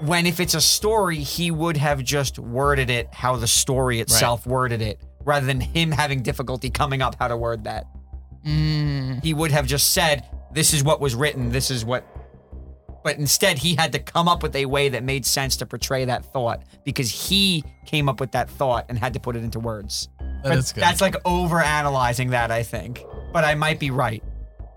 when 0.00 0.24
if 0.24 0.40
it's 0.40 0.54
a 0.54 0.60
story 0.62 1.18
he 1.18 1.50
would 1.50 1.76
have 1.76 2.02
just 2.02 2.38
worded 2.38 2.88
it 2.88 3.12
how 3.12 3.36
the 3.36 3.46
story 3.46 4.00
itself 4.00 4.46
worded 4.46 4.80
it 4.80 4.98
rather 5.26 5.44
than 5.44 5.60
him 5.60 5.90
having 5.92 6.22
difficulty 6.22 6.70
coming 6.70 7.02
up 7.02 7.16
how 7.18 7.28
to 7.28 7.36
word 7.36 7.64
that 7.64 7.86
Mm. 8.46 9.22
he 9.22 9.34
would 9.34 9.50
have 9.50 9.66
just 9.66 9.92
said 9.92 10.24
this 10.52 10.72
is 10.74 10.82
what 10.84 11.00
was 11.00 11.14
written 11.14 11.50
this 11.50 11.70
is 11.70 11.84
what 11.84 12.04
but 13.02 13.16
instead 13.16 13.56
he 13.58 13.74
had 13.74 13.92
to 13.92 13.98
come 13.98 14.28
up 14.28 14.42
with 14.42 14.54
a 14.54 14.66
way 14.66 14.88
that 14.90 15.02
made 15.02 15.24
sense 15.24 15.56
to 15.56 15.64
portray 15.66 16.04
that 16.04 16.24
thought 16.32 16.62
because 16.84 17.10
he 17.10 17.64
came 17.86 18.08
up 18.08 18.20
with 18.20 18.32
that 18.32 18.48
thought 18.50 18.84
and 18.88 18.98
had 18.98 19.14
to 19.14 19.20
put 19.20 19.36
it 19.36 19.42
into 19.44 19.58
words 19.58 20.08
That 20.18 20.42
but 20.42 20.72
good. 20.74 20.82
that's 20.82 21.00
like 21.00 21.16
over 21.24 21.60
analyzing 21.60 22.30
that 22.30 22.50
i 22.50 22.62
think 22.62 23.04
but 23.32 23.44
i 23.44 23.54
might 23.54 23.78
be 23.78 23.90
right 23.90 24.22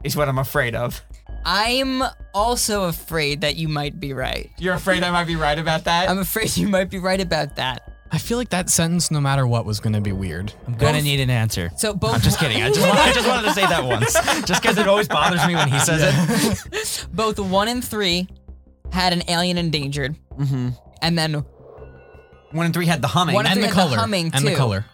is 0.03 0.15
what 0.15 0.29
i'm 0.29 0.39
afraid 0.39 0.75
of 0.75 1.01
I'm 1.45 2.01
also 2.33 2.85
afraid 2.85 3.41
that 3.41 3.57
you 3.57 3.67
might 3.67 3.99
be 3.99 4.13
right. 4.13 4.49
you're 4.59 4.75
afraid 4.75 5.03
i 5.03 5.11
might 5.11 5.27
be 5.27 5.35
right 5.35 5.59
about 5.59 5.83
that 5.83 6.09
I'm 6.09 6.19
afraid 6.19 6.55
you 6.55 6.69
might 6.69 6.89
be 6.89 6.99
right 6.99 7.19
about 7.19 7.57
that. 7.57 7.92
I 8.13 8.19
feel 8.19 8.37
like 8.37 8.49
that 8.49 8.69
sentence, 8.69 9.09
no 9.09 9.19
matter 9.19 9.47
what, 9.47 9.65
was 9.65 9.79
going 9.79 9.93
to 9.93 10.01
be 10.01 10.11
weird. 10.11 10.53
I'm 10.67 10.75
gonna 10.75 11.01
need 11.01 11.19
an 11.19 11.31
answer. 11.31 11.71
So 11.77 11.93
both 11.95 12.13
I'm 12.13 12.21
just 12.21 12.37
kidding. 12.39 12.61
I 12.61 12.69
just, 12.69 12.79
I 12.81 13.11
just 13.11 13.27
wanted 13.27 13.47
to 13.47 13.53
say 13.53 13.61
that 13.65 13.83
once, 13.83 14.13
just 14.47 14.61
because 14.61 14.77
it 14.77 14.87
always 14.87 15.07
bothers 15.07 15.45
me 15.47 15.55
when 15.55 15.67
he 15.67 15.79
says 15.79 16.01
it. 16.05 17.07
both 17.13 17.39
one 17.39 17.67
and 17.67 17.83
three 17.83 18.27
had 18.91 19.13
an 19.13 19.23
alien 19.27 19.57
endangered, 19.57 20.15
mm-hmm. 20.37 20.69
and 21.01 21.17
then 21.17 21.43
one 22.51 22.65
and 22.65 22.73
three 22.73 22.85
had 22.85 23.01
the 23.01 23.07
humming 23.07 23.33
One 23.33 23.47
and 23.47 23.55
three 23.55 23.63
the 23.63 23.67
had 23.69 23.75
the 23.75 23.81
color. 23.81 23.97
humming, 23.97 24.29
and 24.31 24.47
the 24.47 24.53
color. 24.55 24.85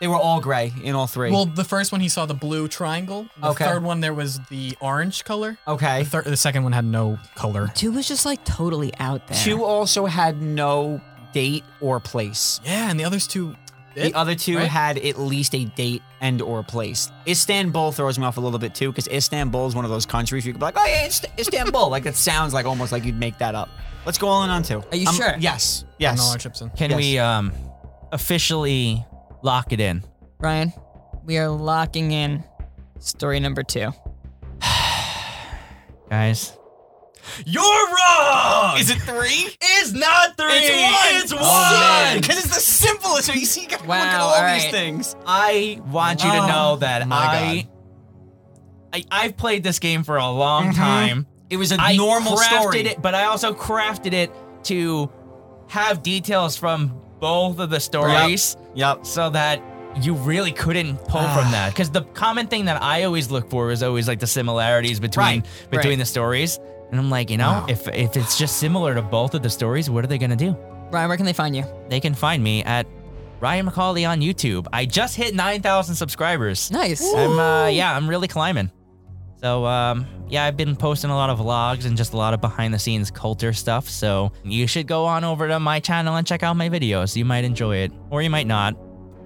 they 0.00 0.08
were 0.08 0.16
all 0.16 0.40
gray 0.40 0.72
in 0.82 0.96
all 0.96 1.06
three 1.06 1.30
Well, 1.30 1.46
the 1.46 1.62
first 1.62 1.92
one 1.92 2.00
he 2.00 2.08
saw 2.08 2.26
the 2.26 2.34
blue 2.34 2.66
triangle. 2.66 3.28
The 3.40 3.50
Okay. 3.50 3.64
third 3.64 3.84
one 3.84 4.00
there 4.00 4.12
was 4.12 4.40
the 4.50 4.76
orange 4.80 5.24
color. 5.24 5.56
okay 5.68 6.02
The, 6.02 6.10
third, 6.10 6.24
the 6.24 6.36
second 6.36 6.64
one 6.64 6.72
had 6.72 6.84
no 6.84 7.20
color. 7.36 7.70
two 7.76 7.92
was 7.92 8.08
just 8.08 8.26
like 8.26 8.44
totally 8.44 8.92
out 8.98 9.28
there. 9.28 9.38
two 9.38 9.62
also 9.62 10.06
had 10.06 10.42
no 10.42 11.00
date 11.34 11.64
or 11.82 12.00
place 12.00 12.60
Yeah, 12.64 12.88
and 12.90 12.98
the 12.98 13.04
others 13.04 13.26
two. 13.26 13.54
The 13.94 14.06
it, 14.06 14.14
other 14.14 14.34
two 14.34 14.56
right? 14.56 14.66
had 14.68 14.98
at 14.98 15.18
least 15.20 15.54
a 15.54 15.66
date 15.66 16.02
and 16.20 16.42
or 16.42 16.64
place. 16.64 17.12
Istanbul 17.28 17.92
throws 17.92 18.18
me 18.18 18.24
off 18.24 18.38
a 18.38 18.40
little 18.40 18.58
bit 18.58 18.74
too, 18.74 18.90
because 18.90 19.06
Istanbul 19.06 19.66
is 19.68 19.74
one 19.76 19.84
of 19.84 19.90
those 19.92 20.04
countries 20.06 20.44
you 20.44 20.52
could 20.52 20.58
be 20.58 20.64
like, 20.64 20.74
oh 20.76 20.84
yeah, 20.86 21.04
it's 21.06 21.22
Istanbul. 21.38 21.90
like 21.90 22.04
it 22.06 22.16
sounds 22.16 22.52
like 22.54 22.66
almost 22.66 22.90
like 22.90 23.04
you'd 23.04 23.18
make 23.18 23.38
that 23.38 23.54
up. 23.54 23.68
Let's 24.04 24.18
go 24.18 24.26
all 24.28 24.42
in 24.42 24.50
on 24.50 24.62
two. 24.64 24.82
Are 24.90 24.96
you 24.96 25.06
Um, 25.08 25.14
sure? 25.14 25.34
Yes. 25.38 25.84
Yeah, 25.98 26.10
Yes. 26.10 26.18
Nolan 26.18 26.38
Chipson. 26.38 26.76
Can 26.76 26.90
Yes. 26.90 26.98
we 26.98 27.18
um 27.20 27.52
officially 28.10 29.04
lock 29.42 29.72
it 29.72 29.78
in? 29.80 30.02
Ryan, 30.40 30.72
we 31.24 31.38
are 31.38 31.48
locking 31.48 32.10
in 32.10 32.42
story 32.98 33.38
number 33.38 33.62
two. 33.62 33.92
Guys. 36.10 36.56
You're 37.46 37.62
wrong! 37.62 38.76
Is 38.78 38.90
it 38.90 38.98
three? 39.02 39.48
It's 39.60 39.92
not 39.92 40.36
three! 40.36 40.46
It's 40.52 41.32
one. 41.32 41.40
It's 41.40 41.42
one! 42.12 42.20
Because 42.20 42.44
it's 42.44 42.54
the 42.54 42.60
simplest. 42.60 43.34
You 43.34 43.44
see, 43.46 43.62
you 43.62 43.68
gotta 43.68 43.82
look 43.84 43.96
at 43.96 44.20
all 44.20 44.34
all 44.34 44.54
these 44.54 44.70
things. 44.70 45.14
I 45.26 45.80
want 45.90 46.22
you 46.24 46.30
to 46.30 46.38
Oh, 46.38 46.46
know 46.46 46.76
that 46.76 47.06
my 47.08 47.16
I, 47.16 47.68
I 48.92 49.04
I've 49.10 49.36
played 49.36 49.62
this 49.62 49.78
game 49.78 50.02
for 50.04 50.16
a 50.16 50.28
long 50.30 50.72
Mhm. 50.72 50.76
time. 50.76 51.26
It 51.50 51.56
was 51.56 51.72
a 51.72 51.76
I 51.80 51.96
normal 51.96 52.36
crafted 52.36 52.60
story. 52.60 52.80
it, 52.86 53.02
but 53.02 53.14
I 53.14 53.24
also 53.24 53.52
crafted 53.52 54.12
it 54.12 54.30
to 54.64 55.10
have 55.68 56.02
details 56.02 56.56
from 56.56 56.94
both 57.20 57.58
of 57.58 57.70
the 57.70 57.80
stories 57.80 58.56
Yep. 58.74 59.06
so 59.06 59.30
that 59.30 59.62
you 60.00 60.14
really 60.14 60.50
couldn't 60.52 60.96
pull 61.06 61.22
from 61.22 61.50
that. 61.52 61.68
Because 61.70 61.90
the 61.90 62.02
common 62.02 62.48
thing 62.48 62.64
that 62.64 62.82
I 62.82 63.04
always 63.04 63.30
look 63.30 63.48
for 63.50 63.70
is 63.70 63.82
always 63.82 64.08
like 64.08 64.18
the 64.18 64.26
similarities 64.26 64.98
between 65.00 65.24
Right, 65.26 65.46
between 65.70 65.92
right. 65.92 65.98
the 66.00 66.04
stories. 66.06 66.58
And 66.94 67.00
I'm 67.00 67.10
like, 67.10 67.28
you 67.28 67.38
know, 67.38 67.50
Wow. 67.50 67.66
if 67.68 67.88
if 67.88 68.16
it's 68.16 68.38
just 68.38 68.58
similar 68.58 68.94
to 68.94 69.02
both 69.02 69.34
of 69.34 69.42
the 69.42 69.50
stories, 69.50 69.90
what 69.90 70.04
are 70.04 70.06
they 70.06 70.16
gonna 70.16 70.36
do? 70.36 70.56
Ryan, 70.92 71.08
where 71.08 71.16
can 71.16 71.26
they 71.26 71.32
find 71.32 71.56
you? 71.56 71.64
They 71.88 71.98
can 71.98 72.14
find 72.14 72.40
me 72.40 72.62
at 72.62 72.86
Ryan 73.40 73.66
McCauley 73.66 74.08
on 74.08 74.20
YouTube. 74.20 74.68
I 74.72 74.84
just 74.86 75.16
hit 75.16 75.34
9,000 75.34 75.96
subscribers. 75.96 76.70
Nice. 76.70 77.02
I'm 77.12 77.36
uh 77.36 77.66
yeah, 77.66 77.96
I'm 77.96 78.08
really 78.08 78.28
climbing. 78.28 78.70
So 79.42 79.66
um 79.66 80.06
yeah, 80.28 80.44
I've 80.44 80.56
been 80.56 80.76
posting 80.76 81.10
a 81.10 81.16
lot 81.16 81.30
of 81.30 81.40
vlogs 81.40 81.84
and 81.84 81.96
just 81.96 82.12
a 82.12 82.16
lot 82.16 82.32
of 82.32 82.40
behind 82.40 82.72
the 82.72 82.78
scenes 82.78 83.10
culture 83.10 83.52
stuff. 83.52 83.88
So 83.88 84.30
you 84.44 84.68
should 84.68 84.86
go 84.86 85.04
on 85.06 85.24
over 85.24 85.48
to 85.48 85.58
my 85.58 85.80
channel 85.80 86.14
and 86.14 86.24
check 86.24 86.44
out 86.44 86.54
my 86.54 86.68
videos. 86.70 87.16
You 87.16 87.24
might 87.24 87.42
enjoy 87.42 87.78
it 87.78 87.90
or 88.10 88.22
you 88.22 88.30
might 88.30 88.46
not. 88.46 88.74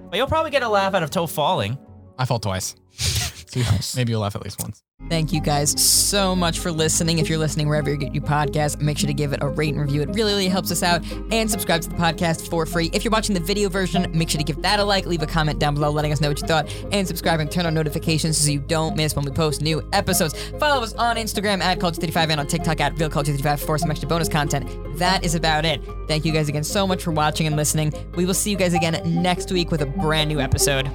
But 0.09 0.17
you'll 0.17 0.25
probably 0.25 0.49
get 0.49 0.63
a 0.63 0.69
laugh 0.69 0.95
out 0.95 1.03
of 1.03 1.11
Toe 1.11 1.27
falling. 1.27 1.77
I 2.17 2.25
fall 2.25 2.39
twice. 2.39 2.75
See, 2.97 3.63
maybe 3.95 4.11
you'll 4.11 4.21
laugh 4.21 4.35
at 4.35 4.41
least 4.43 4.59
once. 4.59 4.81
Thank 5.07 5.31
you 5.31 5.39
guys 5.39 5.81
so 5.81 6.35
much 6.35 6.59
for 6.59 6.71
listening. 6.71 7.19
If 7.19 7.29
you're 7.29 7.39
listening 7.39 7.67
wherever 7.69 7.89
you 7.89 7.95
get 7.95 8.13
your 8.13 8.23
podcast, 8.23 8.81
make 8.81 8.97
sure 8.97 9.07
to 9.07 9.13
give 9.13 9.31
it 9.31 9.41
a 9.41 9.47
rate 9.47 9.73
and 9.73 9.81
review. 9.81 10.01
It 10.01 10.09
really, 10.09 10.33
really 10.33 10.47
helps 10.49 10.71
us 10.71 10.83
out. 10.83 11.03
And 11.31 11.49
subscribe 11.49 11.81
to 11.81 11.89
the 11.89 11.95
podcast 11.95 12.49
for 12.49 12.65
free. 12.65 12.91
If 12.93 13.03
you're 13.03 13.11
watching 13.11 13.33
the 13.33 13.39
video 13.41 13.69
version, 13.69 14.11
make 14.13 14.29
sure 14.29 14.37
to 14.37 14.43
give 14.43 14.61
that 14.61 14.79
a 14.79 14.83
like, 14.83 15.05
leave 15.05 15.21
a 15.23 15.25
comment 15.25 15.57
down 15.57 15.73
below 15.73 15.89
letting 15.89 16.11
us 16.11 16.19
know 16.19 16.27
what 16.27 16.39
you 16.41 16.47
thought, 16.47 16.71
and 16.91 17.07
subscribe 17.07 17.39
and 17.39 17.49
turn 17.49 17.65
on 17.65 17.73
notifications 17.73 18.37
so 18.37 18.51
you 18.51 18.59
don't 18.59 18.95
miss 18.97 19.15
when 19.15 19.23
we 19.25 19.31
post 19.31 19.61
new 19.61 19.81
episodes. 19.93 20.35
Follow 20.59 20.83
us 20.83 20.93
on 20.93 21.15
Instagram 21.15 21.61
at 21.61 21.79
Culture35 21.79 22.29
and 22.29 22.39
on 22.41 22.47
TikTok 22.47 22.79
at 22.81 22.93
RealCulture35 22.95 23.59
for 23.65 23.77
some 23.77 23.89
extra 23.89 24.07
bonus 24.07 24.27
content. 24.29 24.69
That 24.99 25.23
is 25.23 25.33
about 25.33 25.65
it. 25.65 25.81
Thank 26.07 26.25
you 26.25 26.33
guys 26.33 26.49
again 26.49 26.63
so 26.63 26.85
much 26.85 27.01
for 27.01 27.11
watching 27.11 27.47
and 27.47 27.55
listening. 27.55 27.93
We 28.15 28.25
will 28.25 28.33
see 28.33 28.51
you 28.51 28.57
guys 28.57 28.73
again 28.73 29.01
next 29.05 29.51
week 29.51 29.71
with 29.71 29.81
a 29.81 29.85
brand 29.87 30.27
new 30.27 30.39
episode. 30.39 30.91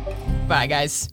Bye, 0.46 0.66
guys. 0.66 1.08